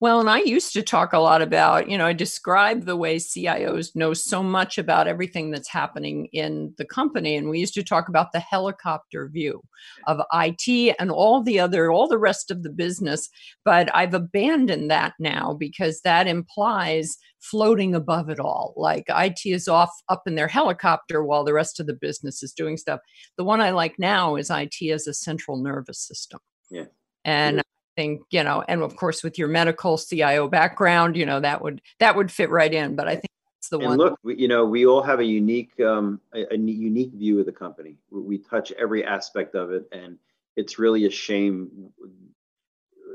[0.00, 3.16] Well, and I used to talk a lot about, you know, I describe the way
[3.16, 7.36] CIOs know so much about everything that's happening in the company.
[7.36, 9.62] And we used to talk about the helicopter view
[10.06, 13.28] of IT and all the other, all the rest of the business.
[13.64, 18.72] But I've abandoned that now because that implies floating above it all.
[18.76, 22.52] Like IT is off up in their helicopter while the rest of the business is
[22.52, 23.00] doing stuff.
[23.36, 26.40] The one I like now is IT as a central nervous system.
[26.70, 26.86] Yeah.
[27.24, 27.62] And
[27.96, 31.80] think you know and of course with your medical cio background you know that would
[31.98, 33.26] that would fit right in but i think
[33.62, 33.98] that's the and one.
[33.98, 37.46] look, we, you know, we all have a unique, um, a, a unique view of
[37.46, 37.96] the company.
[38.10, 40.18] We, we touch every aspect of it, and
[40.56, 41.70] it's really a shame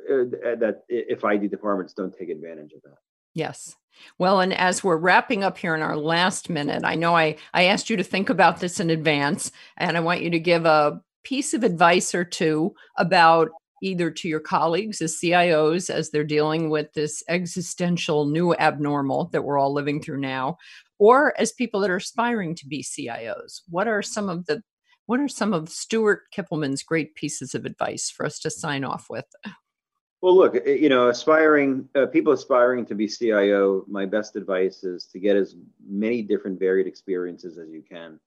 [0.09, 0.23] uh,
[0.55, 2.97] that if IT departments don't take advantage of that.
[3.34, 3.75] Yes.
[4.17, 7.65] Well, and as we're wrapping up here in our last minute, I know I, I
[7.65, 11.01] asked you to think about this in advance, and I want you to give a
[11.25, 13.49] piece of advice or two about
[13.82, 19.43] either to your colleagues as CIOs as they're dealing with this existential new abnormal that
[19.43, 20.57] we're all living through now,
[20.99, 23.61] or as people that are aspiring to be CIOs.
[23.69, 24.63] What are some of the
[25.05, 29.07] what are some of Stuart Kippelman's great pieces of advice for us to sign off
[29.09, 29.25] with?
[30.21, 34.84] Well, look, eh, you know, aspiring uh, people aspiring to be CIO, my best advice
[34.84, 35.55] is to get as
[35.88, 38.19] many different varied experiences as you can.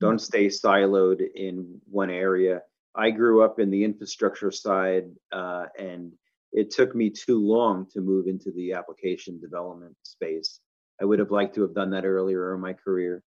[0.00, 2.62] Don't stay siloed in one area.
[2.98, 6.12] I grew up in the infrastructure side, uh, and
[6.52, 10.60] it took me too long to move into the application development space.
[11.00, 13.22] I would have liked to have done that earlier in my career.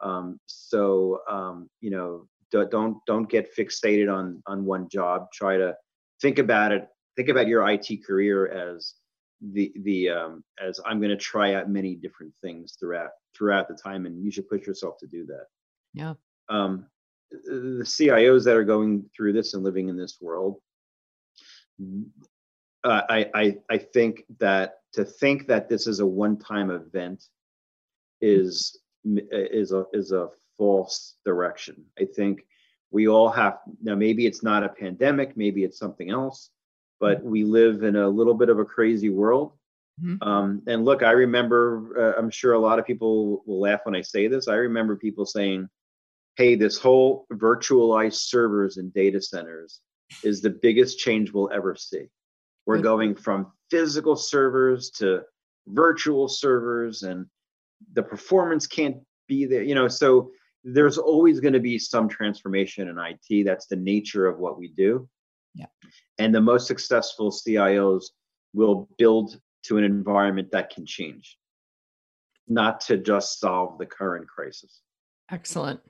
[0.00, 5.28] Um, so, um, you know, don't don't get fixated on on one job.
[5.32, 5.74] Try to
[6.20, 8.94] think about it think about your IT career as
[9.40, 13.74] the the um, as I'm going to try out many different things throughout throughout the
[13.74, 15.46] time, and you should push yourself to do that.
[15.94, 16.14] Yeah.
[16.48, 16.86] Um,
[17.30, 20.60] the CIOs that are going through this and living in this world,
[22.84, 27.24] uh, I, I I think that to think that this is a one-time event
[28.20, 31.84] is is a is a false direction.
[32.00, 32.46] I think
[32.90, 33.94] we all have now.
[33.94, 35.36] Maybe it's not a pandemic.
[35.36, 36.50] Maybe it's something else
[37.00, 39.52] but we live in a little bit of a crazy world.
[40.02, 40.26] Mm-hmm.
[40.26, 43.94] Um, and look, I remember, uh, I'm sure a lot of people will laugh when
[43.94, 44.48] I say this.
[44.48, 45.68] I remember people saying,
[46.36, 49.80] hey, this whole virtualized servers and data centers
[50.22, 52.06] is the biggest change we'll ever see.
[52.66, 55.22] We're going from physical servers to
[55.68, 57.26] virtual servers, and
[57.92, 58.96] the performance can't
[59.28, 59.62] be there.
[59.62, 60.30] You know, so
[60.64, 63.44] there's always going to be some transformation in IT.
[63.44, 65.08] That's the nature of what we do.
[65.54, 65.66] Yeah.
[66.18, 68.06] And the most successful CIOs
[68.52, 71.38] will build to an environment that can change,
[72.48, 74.80] not to just solve the current crisis.
[75.30, 75.80] Excellent.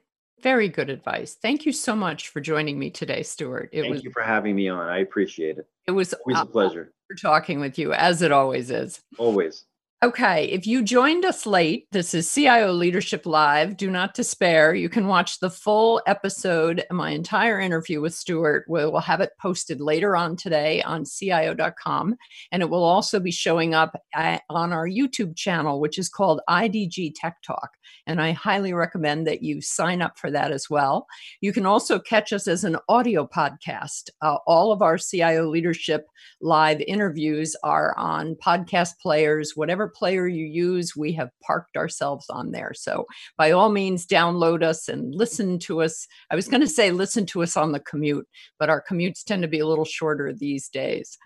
[0.42, 1.34] Very good advice.
[1.40, 3.70] Thank you so much for joining me today, Stuart.
[3.72, 4.88] It Thank was, you for having me on.
[4.88, 5.66] I appreciate it.
[5.86, 6.92] It was always a pleasure.
[7.20, 9.00] Talking with you, as it always is.
[9.18, 9.64] Always.
[10.04, 13.78] Okay, if you joined us late, this is CIO Leadership Live.
[13.78, 14.74] Do not despair.
[14.74, 18.66] You can watch the full episode, my entire interview with Stuart.
[18.68, 22.14] We'll have it posted later on today on CIO.com.
[22.52, 27.14] And it will also be showing up on our YouTube channel, which is called IDG
[27.16, 27.70] Tech Talk.
[28.06, 31.06] And I highly recommend that you sign up for that as well.
[31.40, 34.10] You can also catch us as an audio podcast.
[34.22, 36.06] Uh, all of our CIO Leadership
[36.40, 42.50] Live interviews are on podcast players, whatever player you use, we have parked ourselves on
[42.50, 42.72] there.
[42.74, 43.06] So
[43.38, 46.06] by all means, download us and listen to us.
[46.30, 48.28] I was going to say listen to us on the commute,
[48.58, 51.16] but our commutes tend to be a little shorter these days.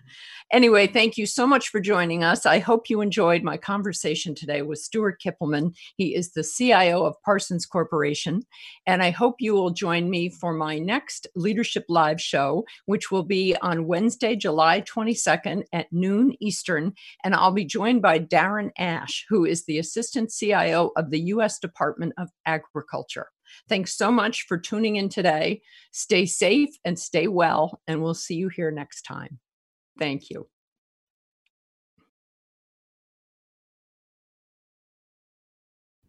[0.51, 2.45] Anyway, thank you so much for joining us.
[2.45, 5.75] I hope you enjoyed my conversation today with Stuart Kippelman.
[5.97, 8.43] He is the CIO of Parsons Corporation.
[8.85, 13.23] And I hope you will join me for my next Leadership Live show, which will
[13.23, 16.93] be on Wednesday, July 22nd at noon Eastern.
[17.23, 21.59] And I'll be joined by Darren Ash, who is the Assistant CIO of the U.S.
[21.59, 23.27] Department of Agriculture.
[23.67, 25.61] Thanks so much for tuning in today.
[25.91, 29.39] Stay safe and stay well, and we'll see you here next time.
[29.99, 30.47] Thank you.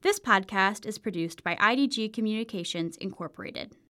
[0.02, 3.76] This podcast is produced by IDG Communications Incorporated.